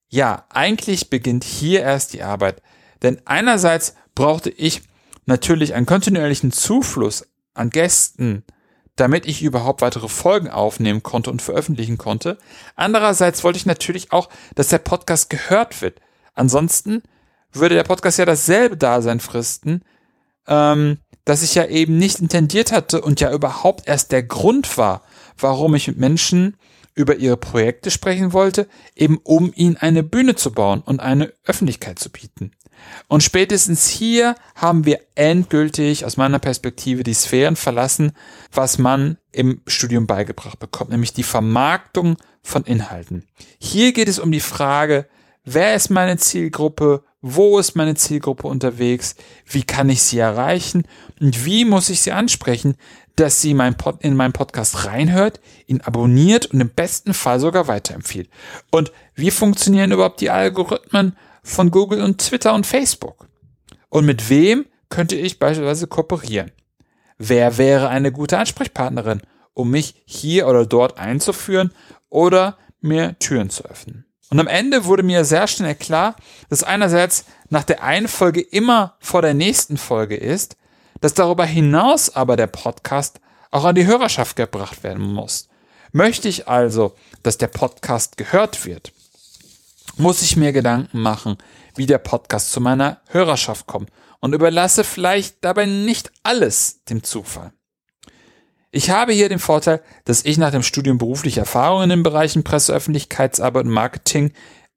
ja, 0.09 0.45
eigentlich 0.49 1.09
beginnt 1.09 1.43
hier 1.43 1.81
erst 1.81 2.13
die 2.13 2.23
Arbeit. 2.23 2.61
Denn 3.01 3.21
einerseits 3.25 3.95
brauchte 4.15 4.49
ich 4.49 4.81
natürlich 5.25 5.73
einen 5.73 5.85
kontinuierlichen 5.85 6.51
Zufluss 6.51 7.27
an 7.53 7.69
Gästen, 7.69 8.43
damit 8.95 9.27
ich 9.27 9.43
überhaupt 9.43 9.81
weitere 9.81 10.07
Folgen 10.07 10.49
aufnehmen 10.49 11.03
konnte 11.03 11.29
und 11.29 11.41
veröffentlichen 11.41 11.97
konnte. 11.97 12.37
Andererseits 12.75 13.43
wollte 13.43 13.57
ich 13.57 13.65
natürlich 13.65 14.11
auch, 14.11 14.29
dass 14.55 14.69
der 14.69 14.79
Podcast 14.79 15.29
gehört 15.29 15.81
wird. 15.81 15.99
Ansonsten 16.33 17.03
würde 17.51 17.75
der 17.75 17.83
Podcast 17.83 18.19
ja 18.19 18.25
dasselbe 18.25 18.77
Dasein 18.77 19.19
fristen, 19.19 19.83
ähm, 20.47 20.99
das 21.25 21.43
ich 21.43 21.55
ja 21.55 21.65
eben 21.65 21.97
nicht 21.97 22.19
intendiert 22.19 22.71
hatte 22.71 23.01
und 23.01 23.19
ja 23.19 23.31
überhaupt 23.33 23.87
erst 23.87 24.11
der 24.11 24.23
Grund 24.23 24.77
war, 24.77 25.03
warum 25.37 25.75
ich 25.75 25.87
mit 25.87 25.97
Menschen 25.97 26.57
über 26.95 27.17
ihre 27.17 27.37
Projekte 27.37 27.91
sprechen 27.91 28.33
wollte, 28.33 28.67
eben 28.95 29.19
um 29.23 29.51
ihnen 29.55 29.77
eine 29.77 30.03
Bühne 30.03 30.35
zu 30.35 30.51
bauen 30.51 30.81
und 30.81 30.99
eine 30.99 31.31
Öffentlichkeit 31.45 31.99
zu 31.99 32.09
bieten. 32.09 32.51
Und 33.07 33.23
spätestens 33.23 33.87
hier 33.87 34.35
haben 34.55 34.85
wir 34.85 34.99
endgültig 35.15 36.05
aus 36.05 36.17
meiner 36.17 36.39
Perspektive 36.39 37.03
die 37.03 37.13
Sphären 37.13 37.55
verlassen, 37.55 38.13
was 38.51 38.77
man 38.77 39.17
im 39.31 39.61
Studium 39.67 40.07
beigebracht 40.07 40.59
bekommt, 40.59 40.91
nämlich 40.91 41.13
die 41.13 41.23
Vermarktung 41.23 42.17
von 42.41 42.63
Inhalten. 42.63 43.27
Hier 43.59 43.93
geht 43.93 44.07
es 44.07 44.19
um 44.19 44.31
die 44.31 44.39
Frage, 44.39 45.07
wer 45.43 45.75
ist 45.75 45.89
meine 45.89 46.17
Zielgruppe, 46.17 47.03
wo 47.21 47.57
ist 47.57 47.75
meine 47.75 47.95
Zielgruppe 47.95 48.47
unterwegs, 48.47 49.15
wie 49.45 49.63
kann 49.63 49.89
ich 49.89 50.01
sie 50.01 50.19
erreichen 50.19 50.83
und 51.19 51.45
wie 51.45 51.65
muss 51.65 51.89
ich 51.89 52.01
sie 52.01 52.11
ansprechen, 52.11 52.75
dass 53.15 53.41
sie 53.41 53.55
mein 53.55 53.75
Pod, 53.75 53.97
in 54.01 54.15
meinen 54.15 54.33
Podcast 54.33 54.85
reinhört, 54.85 55.39
ihn 55.65 55.81
abonniert 55.81 56.45
und 56.47 56.61
im 56.61 56.69
besten 56.69 57.13
Fall 57.13 57.39
sogar 57.39 57.67
weiterempfiehlt. 57.67 58.29
Und 58.71 58.91
wie 59.15 59.31
funktionieren 59.31 59.91
überhaupt 59.91 60.21
die 60.21 60.29
Algorithmen 60.29 61.17
von 61.41 61.71
Google 61.71 62.01
und 62.01 62.19
Twitter 62.19 62.53
und 62.53 62.67
Facebook? 62.67 63.27
Und 63.89 64.05
mit 64.05 64.29
wem 64.29 64.65
könnte 64.89 65.15
ich 65.15 65.39
beispielsweise 65.39 65.87
kooperieren? 65.87 66.51
Wer 67.17 67.57
wäre 67.57 67.89
eine 67.89 68.11
gute 68.11 68.37
Ansprechpartnerin, 68.37 69.21
um 69.53 69.71
mich 69.71 70.03
hier 70.05 70.47
oder 70.47 70.67
dort 70.67 70.99
einzuführen 70.99 71.73
oder 72.09 72.57
mir 72.79 73.17
Türen 73.17 73.49
zu 73.49 73.65
öffnen? 73.65 74.06
Und 74.29 74.39
am 74.39 74.47
Ende 74.47 74.85
wurde 74.85 75.03
mir 75.03 75.23
sehr 75.23 75.47
schnell 75.47 75.75
klar, 75.75 76.15
dass 76.49 76.63
einerseits 76.63 77.25
nach 77.49 77.63
der 77.63 77.81
einen 77.83 78.07
Folge 78.07 78.41
immer 78.41 78.95
vor 78.99 79.21
der 79.21 79.33
nächsten 79.33 79.77
Folge 79.77 80.17
ist, 80.17 80.57
dass 80.99 81.13
darüber 81.13 81.45
hinaus 81.45 82.13
aber 82.15 82.35
der 82.35 82.47
Podcast 82.47 83.21
auch 83.51 83.63
an 83.63 83.75
die 83.75 83.85
Hörerschaft 83.85 84.35
gebracht 84.35 84.83
werden 84.83 85.13
muss. 85.13 85.47
Möchte 85.93 86.27
ich 86.27 86.47
also, 86.47 86.95
dass 87.23 87.37
der 87.37 87.47
Podcast 87.47 88.17
gehört 88.17 88.65
wird, 88.65 88.91
muss 89.95 90.21
ich 90.21 90.35
mir 90.35 90.51
Gedanken 90.51 90.99
machen, 90.99 91.37
wie 91.75 91.85
der 91.85 91.97
Podcast 91.97 92.51
zu 92.51 92.59
meiner 92.59 92.99
Hörerschaft 93.07 93.67
kommt 93.67 93.89
und 94.19 94.33
überlasse 94.33 94.83
vielleicht 94.83 95.37
dabei 95.41 95.65
nicht 95.65 96.11
alles 96.23 96.83
dem 96.85 97.03
Zufall. 97.03 97.53
Ich 98.71 98.89
habe 98.89 99.13
hier 99.13 99.29
den 99.29 99.39
Vorteil, 99.39 99.81
dass 100.03 100.25
ich 100.25 100.37
nach 100.37 100.51
dem 100.51 100.63
Studium 100.63 100.97
berufliche 100.97 101.39
Erfahrungen 101.39 101.85
in 101.85 101.89
den 101.89 102.03
Bereichen 102.03 102.43
Presse, 102.43 102.73
Öffentlichkeitsarbeit 102.73 103.65
und 103.65 103.71
Marketing 103.71 104.33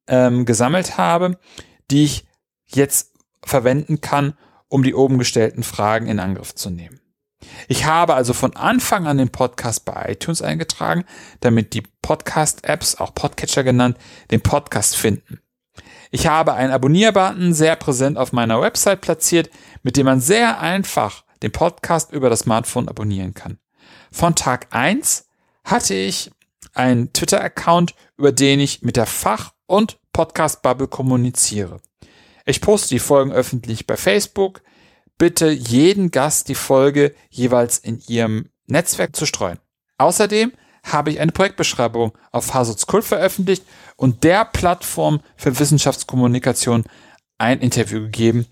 ähm, 0.07 0.45
gesammelt 0.45 0.97
habe, 0.97 1.39
die 1.91 2.05
ich 2.05 2.27
jetzt 2.67 3.15
verwenden 3.45 4.01
kann, 4.01 4.35
um 4.69 4.83
die 4.83 4.95
oben 4.95 5.19
gestellten 5.19 5.65
Fragen 5.65 6.07
in 6.07 6.21
Angriff 6.21 6.55
zu 6.55 6.71
nehmen. 6.71 7.01
Ich 7.69 7.85
habe 7.87 8.15
also 8.15 8.33
von 8.33 8.55
Anfang 8.55 9.07
an 9.07 9.19
den 9.19 9.31
Podcast 9.31 9.85
bei 9.85 10.13
iTunes 10.13 10.43
eingetragen, 10.43 11.05
damit 11.41 11.75
die 11.75 11.83
Podcast-Apps, 12.03 12.97
auch 12.97 13.15
Podcatcher 13.15 13.65
genannt, 13.65 13.97
den 14.31 14.41
Podcast 14.41 14.97
finden. 14.97 15.41
Ich 16.11 16.27
habe 16.27 16.55
einen 16.55 16.73
Abonnierbutton 16.73 17.55
sehr 17.55 17.77
präsent 17.77 18.19
auf 18.19 18.33
meiner 18.33 18.61
Website 18.61 19.01
platziert, 19.01 19.51
mit 19.83 19.97
dem 19.97 20.07
man 20.07 20.21
sehr 20.21 20.61
einfach 20.61 21.25
den 21.43 21.53
Podcast 21.53 22.13
über 22.13 22.29
das 22.29 22.41
Smartphone 22.41 22.89
abonnieren 22.89 23.33
kann. 23.35 23.59
Von 24.11 24.35
Tag 24.35 24.69
eins 24.71 25.27
hatte 25.65 25.95
ich 25.95 26.31
einen 26.75 27.13
Twitter-Account, 27.13 27.95
über 28.17 28.33
den 28.33 28.61
ich 28.61 28.83
mit 28.83 28.97
der 28.97 29.07
Fach- 29.07 29.53
und 29.67 29.99
Podcast-Bubble 30.13 30.89
kommuniziere. 30.89 31.81
Ich 32.45 32.61
poste 32.61 32.89
die 32.89 32.99
Folgen 32.99 33.33
öffentlich 33.33 33.87
bei 33.87 33.97
Facebook. 33.97 34.63
Bitte 35.19 35.51
jeden 35.51 36.11
Gast 36.11 36.49
die 36.49 36.55
Folge 36.55 37.15
jeweils 37.29 37.79
in 37.79 38.01
ihrem 38.09 38.49
Netzwerk 38.67 39.15
zu 39.15 39.27
streuen. 39.27 39.59
Außerdem 39.99 40.53
habe 40.83 41.11
ich 41.11 41.21
eine 41.21 41.33
Projektbeschreibung 41.33 42.17
auf 42.33 42.55
Hasots 42.55 42.87
Kult 42.87 43.05
veröffentlicht 43.05 43.65
und 43.97 44.25
der 44.25 44.45
Plattform 44.47 45.21
für 45.37 45.59
Wissenschaftskommunikation 45.59 46.85
ein 47.39 47.61
Interview 47.61 48.01
gegeben 48.01 48.47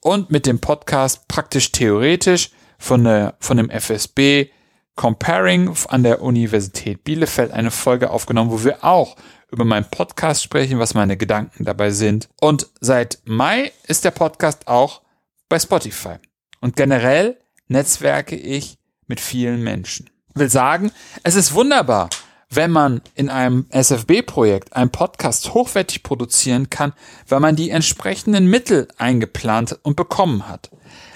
und 0.00 0.30
mit 0.30 0.46
dem 0.46 0.60
Podcast 0.60 1.26
praktisch 1.28 1.72
theoretisch 1.72 2.50
von, 2.78 3.04
der, 3.04 3.36
von 3.40 3.56
dem 3.56 3.70
FSB 3.70 4.50
Comparing 4.96 5.74
an 5.88 6.02
der 6.02 6.22
Universität 6.22 7.04
Bielefeld 7.04 7.50
eine 7.50 7.70
Folge 7.70 8.10
aufgenommen, 8.10 8.50
wo 8.50 8.64
wir 8.64 8.84
auch 8.84 9.16
über 9.50 9.64
meinen 9.64 9.88
Podcast 9.90 10.42
sprechen, 10.42 10.78
was 10.78 10.94
meine 10.94 11.16
Gedanken 11.16 11.64
dabei 11.64 11.90
sind. 11.90 12.28
Und 12.40 12.68
seit 12.80 13.18
Mai 13.24 13.72
ist 13.86 14.04
der 14.04 14.12
Podcast 14.12 14.68
auch 14.68 15.02
bei 15.48 15.58
Spotify. 15.58 16.16
Und 16.60 16.76
generell 16.76 17.38
netzwerke 17.68 18.36
ich 18.36 18.78
mit 19.06 19.20
vielen 19.20 19.62
Menschen. 19.62 20.10
Will 20.34 20.48
sagen, 20.48 20.90
es 21.22 21.34
ist 21.34 21.54
wunderbar, 21.54 22.10
wenn 22.50 22.70
man 22.70 23.02
in 23.14 23.28
einem 23.28 23.66
SFB-Projekt 23.70 24.74
einen 24.74 24.90
Podcast 24.90 25.54
hochwertig 25.54 26.02
produzieren 26.02 26.70
kann, 26.70 26.92
weil 27.28 27.40
man 27.40 27.56
die 27.56 27.70
entsprechenden 27.70 28.46
Mittel 28.46 28.88
eingeplant 28.96 29.78
und 29.82 29.96
bekommen 29.96 30.48
hat. 30.48 30.70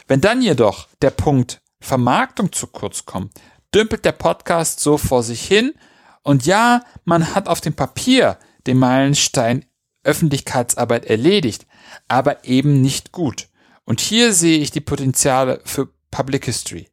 Wenn 0.07 0.21
dann 0.21 0.43
jedoch 0.43 0.89
der 1.03 1.11
Punkt 1.11 1.61
Vermarktung 1.81 2.53
zu 2.53 2.67
kurz 2.67 3.07
kommt, 3.07 3.33
dümpelt 3.75 4.05
der 4.05 4.13
Podcast 4.13 4.81
so 4.81 4.99
vor 4.99 5.23
sich 5.23 5.47
hin. 5.47 5.75
Und 6.23 6.47
ja, 6.47 6.83
man 7.05 7.35
hat 7.35 7.49
auf 7.49 7.61
dem 7.61 7.75
Papier 7.75 8.39
den 8.67 8.79
Meilenstein 8.79 9.65
Öffentlichkeitsarbeit 10.05 11.07
erledigt, 11.07 11.67
aber 12.07 12.45
eben 12.45 12.81
nicht 12.81 13.13
gut. 13.13 13.49
Und 13.85 14.01
hier 14.01 14.33
sehe 14.33 14.59
ich 14.59 14.71
die 14.71 14.81
Potenziale 14.81 15.61
für 15.65 15.89
Public 16.11 16.45
History. 16.45 16.89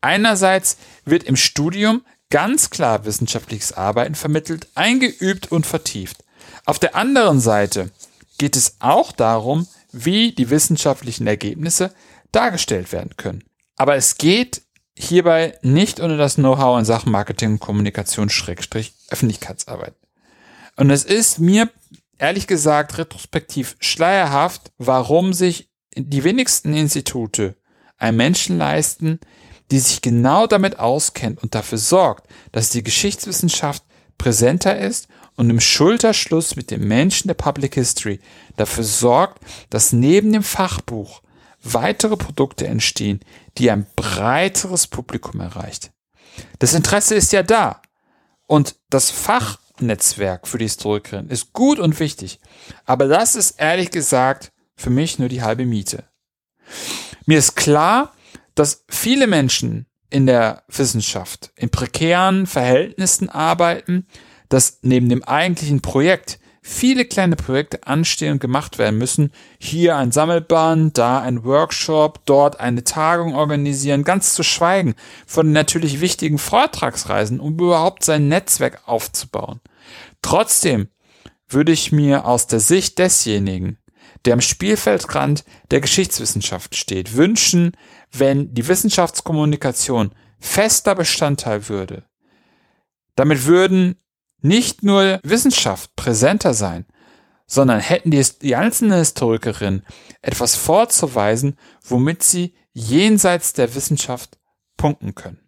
Einerseits 0.00 0.76
wird 1.04 1.24
im 1.24 1.36
Studium 1.36 2.04
ganz 2.30 2.70
klar 2.70 3.04
wissenschaftliches 3.04 3.72
Arbeiten 3.72 4.14
vermittelt, 4.14 4.68
eingeübt 4.74 5.50
und 5.50 5.66
vertieft. 5.66 6.24
Auf 6.66 6.78
der 6.78 6.94
anderen 6.96 7.40
Seite 7.40 7.90
geht 8.38 8.56
es 8.56 8.76
auch 8.80 9.12
darum, 9.12 9.66
wie 9.92 10.32
die 10.32 10.50
wissenschaftlichen 10.50 11.26
Ergebnisse 11.26 11.94
dargestellt 12.32 12.92
werden 12.92 13.16
können. 13.16 13.44
Aber 13.76 13.94
es 13.94 14.18
geht 14.18 14.62
hierbei 14.96 15.58
nicht 15.62 16.00
ohne 16.00 16.16
das 16.16 16.36
Know-how 16.36 16.78
in 16.78 16.84
Sachen 16.84 17.12
Marketing 17.12 17.52
und 17.52 17.60
Kommunikation 17.60 18.30
Schrägstrich 18.30 18.94
Öffentlichkeitsarbeit. 19.10 19.94
Und 20.76 20.90
es 20.90 21.04
ist 21.04 21.38
mir 21.38 21.70
ehrlich 22.18 22.46
gesagt 22.46 22.98
retrospektiv 22.98 23.76
schleierhaft, 23.80 24.72
warum 24.78 25.32
sich 25.32 25.70
die 25.96 26.24
wenigsten 26.24 26.74
Institute 26.74 27.56
einen 27.98 28.16
Menschen 28.16 28.58
leisten, 28.58 29.20
die 29.70 29.78
sich 29.78 30.02
genau 30.02 30.46
damit 30.46 30.78
auskennt 30.78 31.42
und 31.42 31.54
dafür 31.54 31.78
sorgt, 31.78 32.28
dass 32.52 32.70
die 32.70 32.82
Geschichtswissenschaft 32.82 33.82
präsenter 34.18 34.78
ist 34.78 35.08
und 35.36 35.50
im 35.50 35.60
Schulterschluss 35.60 36.56
mit 36.56 36.70
dem 36.70 36.86
Menschen 36.86 37.28
der 37.28 37.34
Public 37.34 37.74
History 37.74 38.20
dafür 38.56 38.84
sorgt, 38.84 39.42
dass 39.70 39.92
neben 39.92 40.32
dem 40.32 40.42
Fachbuch 40.42 41.22
weitere 41.64 42.16
Produkte 42.16 42.66
entstehen, 42.66 43.20
die 43.58 43.70
ein 43.70 43.86
breiteres 43.96 44.86
Publikum 44.86 45.40
erreicht. 45.40 45.90
Das 46.58 46.74
Interesse 46.74 47.14
ist 47.14 47.32
ja 47.32 47.42
da. 47.42 47.80
Und 48.46 48.76
das 48.90 49.10
Fachnetzwerk 49.10 50.46
für 50.46 50.58
die 50.58 50.66
Historikerin 50.66 51.28
ist 51.28 51.52
gut 51.52 51.78
und 51.78 51.98
wichtig. 51.98 52.38
Aber 52.84 53.08
das 53.08 53.34
ist 53.34 53.52
ehrlich 53.52 53.90
gesagt 53.90 54.52
für 54.76 54.90
mich 54.90 55.18
nur 55.18 55.28
die 55.28 55.42
halbe 55.42 55.64
Miete. 55.64 56.04
Mir 57.26 57.38
ist 57.38 57.56
klar, 57.56 58.12
dass 58.54 58.84
viele 58.88 59.26
Menschen 59.26 59.86
in 60.10 60.26
der 60.26 60.62
Wissenschaft 60.68 61.52
in 61.56 61.70
prekären 61.70 62.46
Verhältnissen 62.46 63.28
arbeiten, 63.28 64.06
dass 64.48 64.78
neben 64.82 65.08
dem 65.08 65.24
eigentlichen 65.24 65.80
Projekt 65.80 66.38
viele 66.66 67.04
kleine 67.04 67.36
Projekte 67.36 67.86
anstehen 67.86 68.32
und 68.32 68.40
gemacht 68.40 68.78
werden 68.78 68.96
müssen. 68.96 69.32
Hier 69.58 69.96
ein 69.96 70.12
Sammelband, 70.12 70.96
da 70.96 71.20
ein 71.20 71.44
Workshop, 71.44 72.24
dort 72.24 72.58
eine 72.58 72.82
Tagung 72.82 73.34
organisieren, 73.34 74.02
ganz 74.02 74.32
zu 74.32 74.42
schweigen 74.42 74.94
von 75.26 75.46
den 75.46 75.52
natürlich 75.52 76.00
wichtigen 76.00 76.38
Vortragsreisen, 76.38 77.38
um 77.38 77.52
überhaupt 77.52 78.02
sein 78.02 78.28
Netzwerk 78.28 78.80
aufzubauen. 78.86 79.60
Trotzdem 80.22 80.88
würde 81.48 81.70
ich 81.70 81.92
mir 81.92 82.24
aus 82.24 82.46
der 82.46 82.60
Sicht 82.60 82.98
desjenigen, 82.98 83.76
der 84.24 84.32
am 84.32 84.40
Spielfeldrand 84.40 85.44
der 85.70 85.82
Geschichtswissenschaft 85.82 86.76
steht, 86.76 87.14
wünschen, 87.14 87.72
wenn 88.10 88.54
die 88.54 88.66
Wissenschaftskommunikation 88.66 90.12
fester 90.40 90.94
Bestandteil 90.94 91.68
würde. 91.68 92.04
Damit 93.16 93.44
würden 93.44 93.96
nicht 94.44 94.82
nur 94.82 95.20
Wissenschaft 95.22 95.96
präsenter 95.96 96.52
sein, 96.52 96.84
sondern 97.46 97.80
hätten 97.80 98.10
die, 98.10 98.24
die 98.42 98.56
einzelnen 98.56 98.98
Historikerinnen 98.98 99.84
etwas 100.20 100.54
vorzuweisen, 100.54 101.58
womit 101.82 102.22
sie 102.22 102.54
jenseits 102.72 103.54
der 103.54 103.74
Wissenschaft 103.74 104.38
punkten 104.76 105.14
können. 105.14 105.40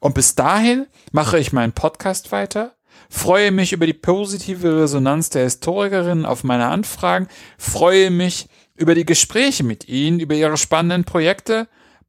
Und 0.00 0.14
bis 0.14 0.34
dahin 0.34 0.86
mache 1.12 1.38
ich 1.38 1.52
meinen 1.52 1.72
Podcast 1.72 2.32
weiter, 2.32 2.74
freue 3.08 3.52
mich 3.52 3.72
über 3.72 3.86
die 3.86 3.92
positive 3.92 4.82
Resonanz 4.82 5.30
der 5.30 5.44
Historikerinnen 5.44 6.26
auf 6.26 6.42
meine 6.42 6.66
Anfragen, 6.66 7.28
freue 7.58 8.10
mich 8.10 8.48
über 8.74 8.96
die 8.96 9.06
Gespräche 9.06 9.62
mit 9.62 9.88
ihnen, 9.88 10.18
über 10.18 10.34
ihre 10.34 10.56
spannenden 10.56 11.04
Projekte, 11.04 11.68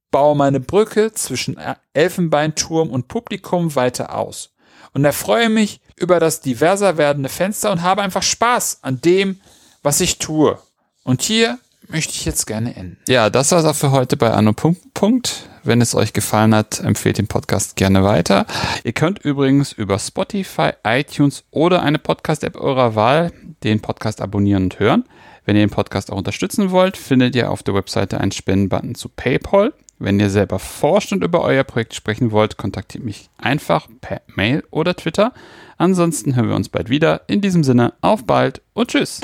baue 0.09 0.35
meine 0.35 0.59
Brücke 0.59 1.11
zwischen 1.11 1.59
Elfenbeinturm 1.93 2.89
und 2.89 3.07
Publikum 3.07 3.75
weiter 3.75 4.15
aus 4.15 4.55
und 4.93 5.05
erfreue 5.05 5.49
mich 5.49 5.79
über 5.95 6.19
das 6.19 6.41
diverser 6.41 6.97
werdende 6.97 7.29
Fenster 7.29 7.71
und 7.71 7.81
habe 7.81 8.01
einfach 8.01 8.23
Spaß 8.23 8.79
an 8.81 9.01
dem, 9.01 9.39
was 9.81 10.01
ich 10.01 10.19
tue. 10.19 10.57
Und 11.03 11.21
hier 11.21 11.59
möchte 11.87 12.13
ich 12.13 12.25
jetzt 12.25 12.47
gerne 12.47 12.75
enden. 12.75 12.97
Ja, 13.07 13.29
das 13.29 13.51
war's 13.51 13.65
auch 13.65 13.75
für 13.75 13.91
heute 13.91 14.17
bei 14.17 14.31
Anno 14.31 14.53
Punkt. 14.53 15.49
Wenn 15.63 15.81
es 15.81 15.95
euch 15.95 16.11
gefallen 16.11 16.53
hat, 16.53 16.81
empfehlt 16.81 17.17
den 17.17 17.27
Podcast 17.27 17.75
gerne 17.75 18.03
weiter. 18.03 18.45
Ihr 18.83 18.93
könnt 18.93 19.19
übrigens 19.19 19.71
über 19.71 19.97
Spotify, 19.99 20.71
iTunes 20.83 21.43
oder 21.51 21.81
eine 21.81 21.99
Podcast-App 21.99 22.55
eurer 22.55 22.95
Wahl 22.95 23.31
den 23.63 23.79
Podcast 23.79 24.21
abonnieren 24.21 24.63
und 24.63 24.79
hören. 24.79 25.05
Wenn 25.45 25.55
ihr 25.55 25.65
den 25.65 25.69
Podcast 25.69 26.11
auch 26.11 26.17
unterstützen 26.17 26.71
wollt, 26.71 26.97
findet 26.97 27.35
ihr 27.35 27.49
auf 27.51 27.63
der 27.63 27.73
Webseite 27.75 28.19
einen 28.19 28.31
Spendenbutton 28.31 28.95
zu 28.95 29.09
PayPal. 29.09 29.73
Wenn 29.99 30.19
ihr 30.19 30.29
selber 30.29 30.59
forscht 30.59 31.13
und 31.13 31.23
über 31.23 31.41
euer 31.41 31.63
Projekt 31.63 31.93
sprechen 31.93 32.31
wollt, 32.31 32.57
kontaktiert 32.57 33.03
mich 33.03 33.29
einfach 33.37 33.87
per 34.01 34.21
Mail 34.35 34.63
oder 34.71 34.95
Twitter. 34.95 35.33
Ansonsten 35.77 36.35
hören 36.35 36.49
wir 36.49 36.55
uns 36.55 36.69
bald 36.69 36.89
wieder. 36.89 37.21
In 37.27 37.41
diesem 37.41 37.63
Sinne, 37.63 37.93
auf 38.01 38.25
bald 38.25 38.61
und 38.73 38.89
tschüss. 38.89 39.21